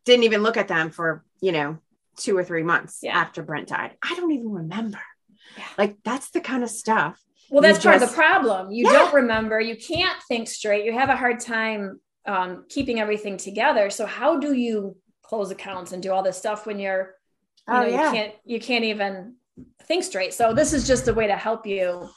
[0.04, 1.78] didn't even look at them for, you know,
[2.16, 3.16] two or three months Yeah.
[3.18, 3.96] after Brent died.
[4.02, 5.00] I don't even remember.
[5.56, 5.64] Yeah.
[5.78, 7.20] Like that's the kind of stuff.
[7.50, 8.70] well, that's you part of the problem.
[8.72, 8.98] You Yeah.
[8.98, 9.60] don't remember.
[9.60, 10.84] You can't think straight.
[10.84, 13.90] You have a hard time um, keeping everything together.
[13.90, 17.14] So how do you close accounts and do all this stuff when you're,
[17.68, 19.34] you Oh, know, you can't you can't even
[19.84, 20.34] think straight.
[20.34, 22.08] So this is just a way to help you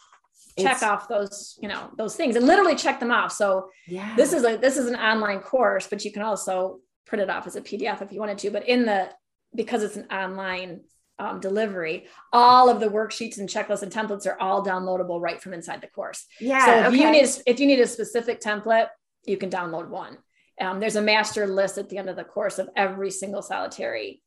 [0.58, 3.32] check It's- off those, you know, those things and literally check them off.
[3.32, 4.16] So Yeah.
[4.16, 7.48] this is a this is an online course, but you can also print it off
[7.48, 8.52] as a PDF if you wanted to.
[8.52, 9.10] But in the
[9.56, 10.82] because it's an online
[11.20, 15.54] um, delivery, all of the worksheets and checklists and templates are all downloadable right from
[15.54, 16.26] inside the course.
[16.40, 16.66] yeah.
[16.66, 16.98] so if okay.
[16.98, 18.90] you need if you need a specific template,
[19.26, 20.18] you can download one.
[20.60, 24.22] Um, there's a master list at the end of the course of every single solitary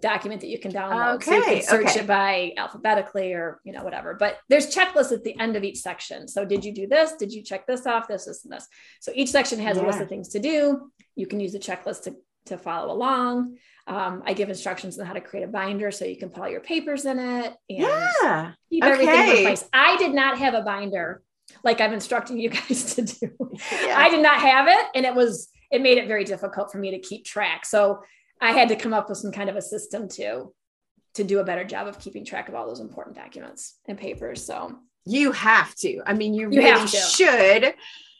[0.00, 1.22] document that you can download.
[1.22, 2.00] so you Okay, can search okay.
[2.00, 4.14] it by alphabetically or you know whatever.
[4.14, 6.28] But there's checklists at the end of each section.
[6.28, 7.12] So did you do this?
[7.12, 8.08] Did you check this off?
[8.08, 8.66] This, this, and this.
[9.00, 10.90] So each section has a list of things to do.
[11.16, 12.16] You can use the checklist to
[12.46, 13.56] to follow along.
[13.86, 16.48] Um, I give instructions on how to create a binder so you can put all
[16.48, 18.52] your papers in it and yeah.
[18.70, 19.64] keep everything in place.
[19.72, 21.22] I did not have a binder
[21.64, 23.30] like I'm instructing you guys to do.
[23.72, 23.96] Yeah.
[23.96, 26.92] I did not have it, and it was it made it very difficult for me
[26.92, 27.66] to keep track.
[27.66, 28.00] So
[28.40, 30.52] I had to come up with some kind of a system to
[31.14, 34.44] to do a better job of keeping track of all those important documents and papers.
[34.44, 36.00] So You have to.
[36.06, 37.74] I mean, you, You really should.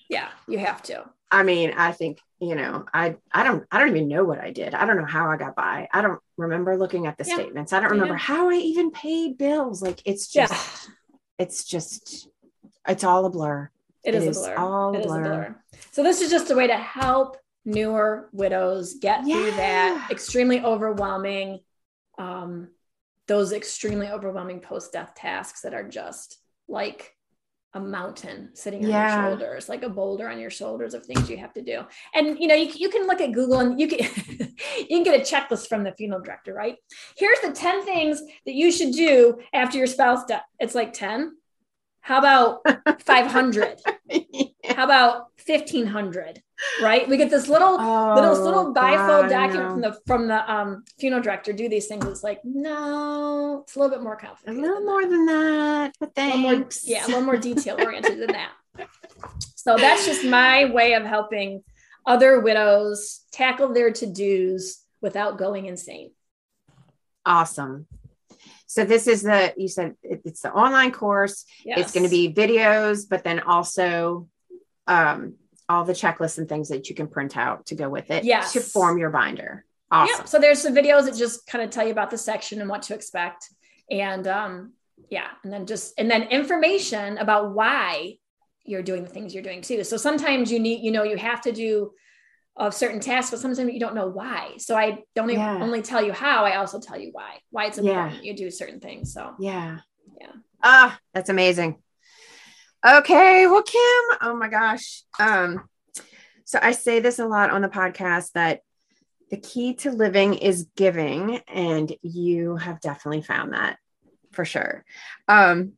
[0.08, 1.04] yeah, you have to.
[1.30, 4.50] I mean, I think, you know, I I don't I don't even know what I
[4.50, 4.74] did.
[4.74, 5.86] I don't know how I got by.
[5.92, 7.34] I don't remember looking at the Yeah.
[7.34, 7.72] statements.
[7.72, 8.18] I don't remember Yeah.
[8.20, 9.82] how I even paid bills.
[9.82, 10.90] Like it's Yeah, just
[11.38, 12.28] it's just
[12.88, 13.70] it's all a blur.
[14.02, 14.56] it it is, is a blur.
[14.56, 15.54] all It is blur.
[15.92, 17.36] So this is just a way to help
[17.68, 21.60] newer widows get through that extremely overwhelming,
[22.18, 22.68] um,
[23.26, 27.14] those extremely overwhelming post-death tasks that are just like
[27.74, 29.02] a mountain sitting on Yeah.
[29.14, 31.82] your shoulders, like a boulder on your shoulders of things you have to do.
[32.14, 33.98] And you know, you, you can look at Google and you can
[34.78, 36.76] you can get a checklist from the funeral director, right?
[37.16, 40.40] Here's the 10 things that you should do after your spouse dies.
[40.58, 41.36] It's like 10.
[42.00, 42.60] How about
[43.02, 43.80] 500?
[44.64, 46.42] How about 1500?
[46.82, 47.08] Right?
[47.08, 50.84] We get this little little Oh, little bifold God, document from the from the um,
[50.98, 52.04] funeral director do these things.
[52.06, 54.58] It's like no, it's a little bit more confident.
[54.58, 56.34] a little more than that, but that.
[56.34, 58.50] A more, yeah, a little more detail oriented than that.
[59.54, 61.62] So that's just my way of helping
[62.06, 66.10] other widows tackle their to dos without going insane.
[67.24, 67.86] Awesome.
[68.68, 71.44] So this is the you said it- it's the online course.
[71.64, 71.78] Yes.
[71.80, 74.28] It's going to be videos, but then also
[74.86, 75.34] um,
[75.68, 78.52] all the checklists and things that you can print out to go with it Yes.
[78.52, 79.64] to form your binder.
[79.90, 80.26] Awesome.
[80.26, 82.82] So there's some videos that just kind of tell you about the section and what
[82.82, 83.48] to expect.
[83.90, 84.74] And um,
[85.08, 88.18] yeah, and then just and then information about why
[88.64, 89.82] you're doing the things you're doing too.
[89.82, 91.92] So sometimes you need, you know, you have to do
[92.58, 94.54] a certain tasks, but sometimes you don't know why.
[94.58, 97.78] So I don't even only tell you how, I also tell you why, why it's
[97.78, 97.90] Yeah.
[97.90, 99.14] important you do certain things.
[99.14, 99.78] So Yeah.
[100.20, 100.32] Yeah.
[100.62, 101.80] Ah, that's amazing.
[102.84, 103.46] Okay.
[103.46, 105.02] Well, Kim, oh my gosh.
[105.18, 105.68] Um,
[106.44, 108.60] so I say this a lot on the podcast that
[109.30, 113.78] the key to living is giving, and you have definitely found that
[114.32, 114.84] for sure.
[115.28, 115.74] Um,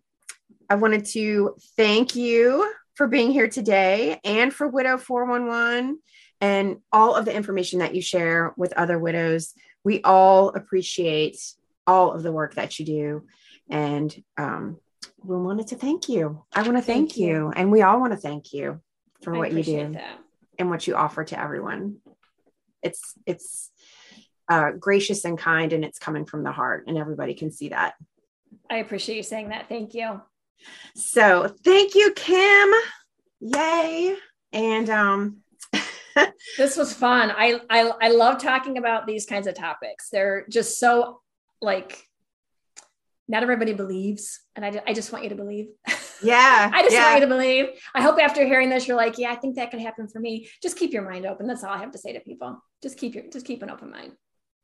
[0.69, 5.99] I wanted to thank you for being here today and for Widow 411
[6.41, 9.53] and all of the information that you share with other widows.
[9.85, 11.39] We all appreciate
[11.87, 13.27] all of the work that you do.
[13.69, 14.79] And um,
[15.23, 16.45] we wanted to thank you.
[16.55, 17.27] I want to thank, Thank you.
[17.27, 17.53] you.
[17.55, 18.81] And we all want to thank you
[19.23, 20.19] for I what you do that.
[20.59, 21.97] and what you offer to everyone.
[22.83, 23.71] It's, it's,
[24.49, 27.95] uh, gracious and kind, and it's coming from the heart, and everybody can see that.
[28.69, 29.69] I appreciate you saying that.
[29.69, 30.21] Thank you.
[30.97, 32.69] So thank you, Kim.
[33.41, 34.17] Yay.
[34.53, 35.37] And um
[36.57, 37.31] This was fun.
[37.31, 40.09] I, I I love talking about these kinds of topics.
[40.11, 41.21] They're just so
[41.61, 42.03] like
[43.29, 45.69] not everybody believes, and I, I just want you to believe.
[46.23, 46.69] yeah.
[46.73, 47.05] I just yeah.
[47.05, 47.67] want you to believe.
[47.95, 50.49] I hope after hearing this, you're like, yeah, I think that could happen for me.
[50.61, 51.47] Just keep your mind open.
[51.47, 52.61] That's all I have to say to people.
[52.83, 54.13] Just keep your just keep an open mind.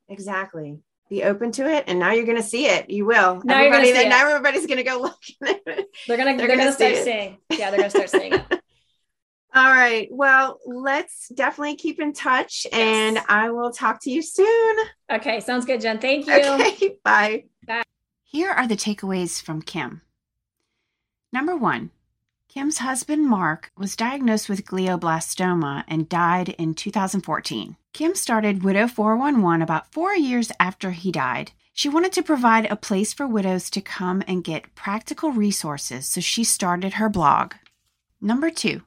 [0.09, 0.79] exactly.
[1.09, 2.89] Be open to it, and now you're gonna see it.
[2.89, 3.41] You will.
[3.45, 4.09] Now you're gonna Everybody- see it.
[4.09, 5.21] now everybody's gonna go look.
[5.39, 7.37] They're gonna They're they're, gonna gonna, start see seeing.
[7.51, 8.61] Yeah, they're gonna start seeing it.
[9.57, 10.07] All right.
[10.11, 14.77] Well, let's definitely keep in touch, and I will talk to you soon.
[15.11, 15.97] Okay, sounds good, Jen.
[15.97, 16.35] Thank you.
[16.35, 16.99] Okay.
[17.03, 17.45] Bye.
[18.23, 20.01] Here are the takeaways from Kim.
[21.33, 21.89] Number one,
[22.47, 27.77] Kim's husband Mark was diagnosed with glioblastoma and died in 2014.
[27.93, 31.51] Kim started Widow 411 about four years after he died.
[31.73, 36.21] She wanted to provide a place for widows to come and get practical resources, so
[36.21, 37.53] she started her blog.
[38.21, 38.83] Number two,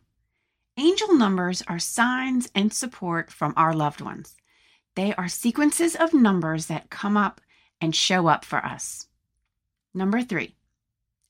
[0.77, 4.37] angel numbers are signs and support from our loved ones.
[4.97, 7.41] They are sequences of numbers that come up
[7.81, 9.07] and show up for us.
[9.95, 10.55] Number three,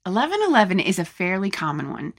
[0.05, 2.14] 1111 is a fairly common one.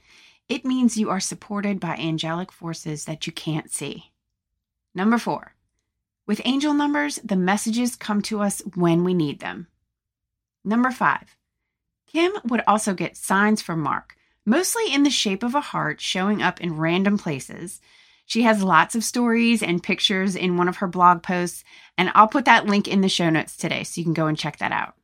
[0.48, 4.12] It means you are supported by angelic forces that you can't see.
[4.94, 5.54] Number four,
[6.26, 9.66] with angel numbers, the messages come to us when we need them.
[10.64, 11.36] Number five,
[12.06, 16.42] Kim would also get signs from Mark, mostly in the shape of a heart showing
[16.42, 17.80] up in random places.
[18.26, 21.64] She has lots of stories and pictures in one of her blog posts,
[21.98, 24.38] and I'll put that link in the show notes today so you can go and
[24.38, 24.94] check that out.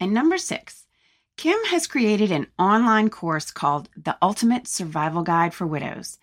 [0.00, 0.86] And number six,
[1.36, 6.18] Kim has created an online course called The Ultimate Survival Guide for Widows.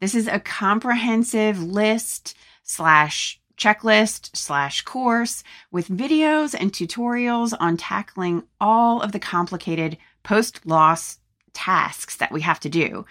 [0.00, 8.42] This is a comprehensive list slash checklist slash course with videos and tutorials on tackling
[8.60, 11.18] all of the complicated post loss
[11.54, 13.06] tasks that we have to do.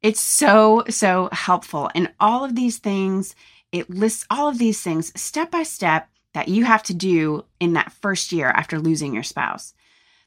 [0.00, 1.90] It's so, so helpful.
[1.94, 3.34] And all of these things,
[3.70, 7.74] it lists all of these things step by step that you have to do in
[7.74, 9.74] that first year after losing your spouse.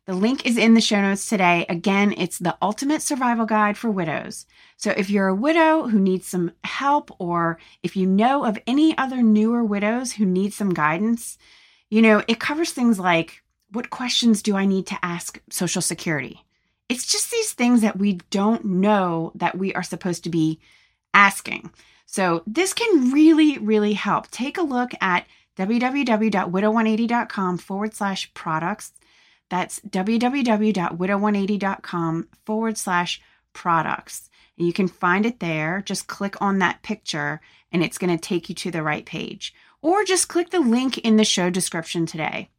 [0.06, 1.66] The link is in the show notes today.
[1.68, 4.46] Again, it's the ultimate survival guide for widows.
[4.78, 8.96] So if you're a widow who needs some help, or if you know of any
[9.00, 11.40] other newer widows who need some guidance,
[11.90, 13.42] you know, it covers things like
[13.72, 16.45] what questions do I need to ask Social Security?
[16.88, 20.60] It's just these things that we don't know that we are supposed to be
[21.14, 21.72] asking.
[22.06, 24.30] So this can really, really help.
[24.30, 25.26] Take a look at
[25.58, 28.94] www.widow180.com forward slash products.
[29.50, 33.22] That's www.widow180.com forward slash
[33.54, 34.30] products.
[34.58, 35.82] And you can find it there.
[35.86, 39.54] Just click on that picture and it's going to take you to the right page.
[39.82, 42.50] Or just click the link in the show description today.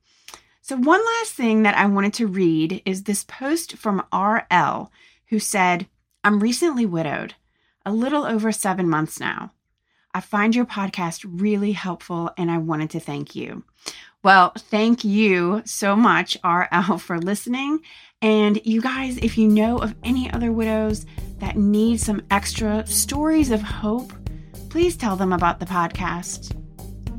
[0.68, 4.90] So, one last thing that I wanted to read is this post from RL,
[5.28, 5.86] who said,
[6.24, 7.36] I'm recently widowed,
[7.84, 9.52] a little over seven months now.
[10.12, 13.62] I find your podcast really helpful and I wanted to thank you.
[14.24, 17.78] Well, thank you so much, RL, for listening.
[18.20, 21.06] And you guys, if you know of any other widows
[21.38, 24.12] that need some extra stories of hope,
[24.68, 26.60] please tell them about the podcast.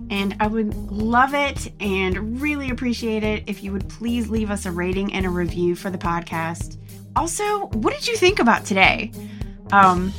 [0.10, 4.66] And I would love it and really appreciate it if you would please leave us
[4.66, 6.78] a rating and a review for the podcast.
[7.16, 9.12] Also, what did you think about today?
[9.72, 10.14] Um,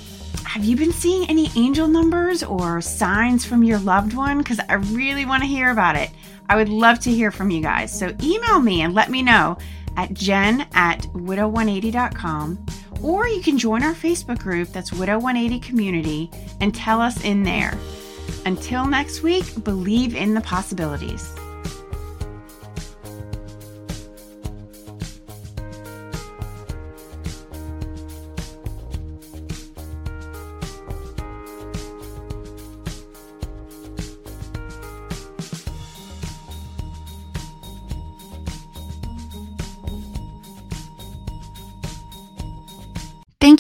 [0.45, 4.39] have you been seeing any angel numbers or signs from your loved one?
[4.39, 6.11] Because I really want to hear about it.
[6.49, 7.97] I would love to hear from you guys.
[7.97, 9.59] So email me and let me know
[9.97, 12.67] at jen at widow180.com
[13.03, 16.31] or you can join our Facebook group that's Widow 180 Community
[16.61, 17.77] and tell us in there.
[18.47, 21.33] Until next week, believe in the possibilities.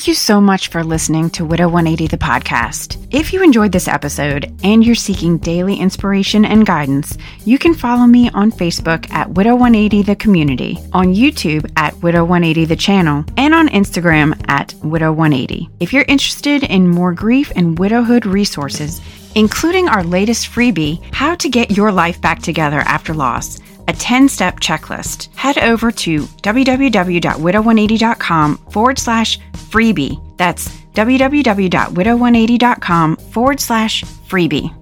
[0.08, 2.96] Thank you so much for listening to Widow 180 the podcast.
[3.10, 8.06] If you enjoyed this episode and you're seeking daily inspiration and guidance, you can follow
[8.06, 13.22] me on Facebook at Widow 180 the community, on YouTube at Widow 180 the channel,
[13.36, 15.68] and on Instagram at Widow 180.
[15.78, 19.02] If you're interested in more grief and widowhood resources,
[19.34, 24.28] including our latest freebie, How to Get Your Life Back Together After Loss, a 10
[24.28, 30.22] step checklist, head over to www.widow180.com forward slash freebie.
[30.36, 34.74] That's www.widow180.com forward slash freebie.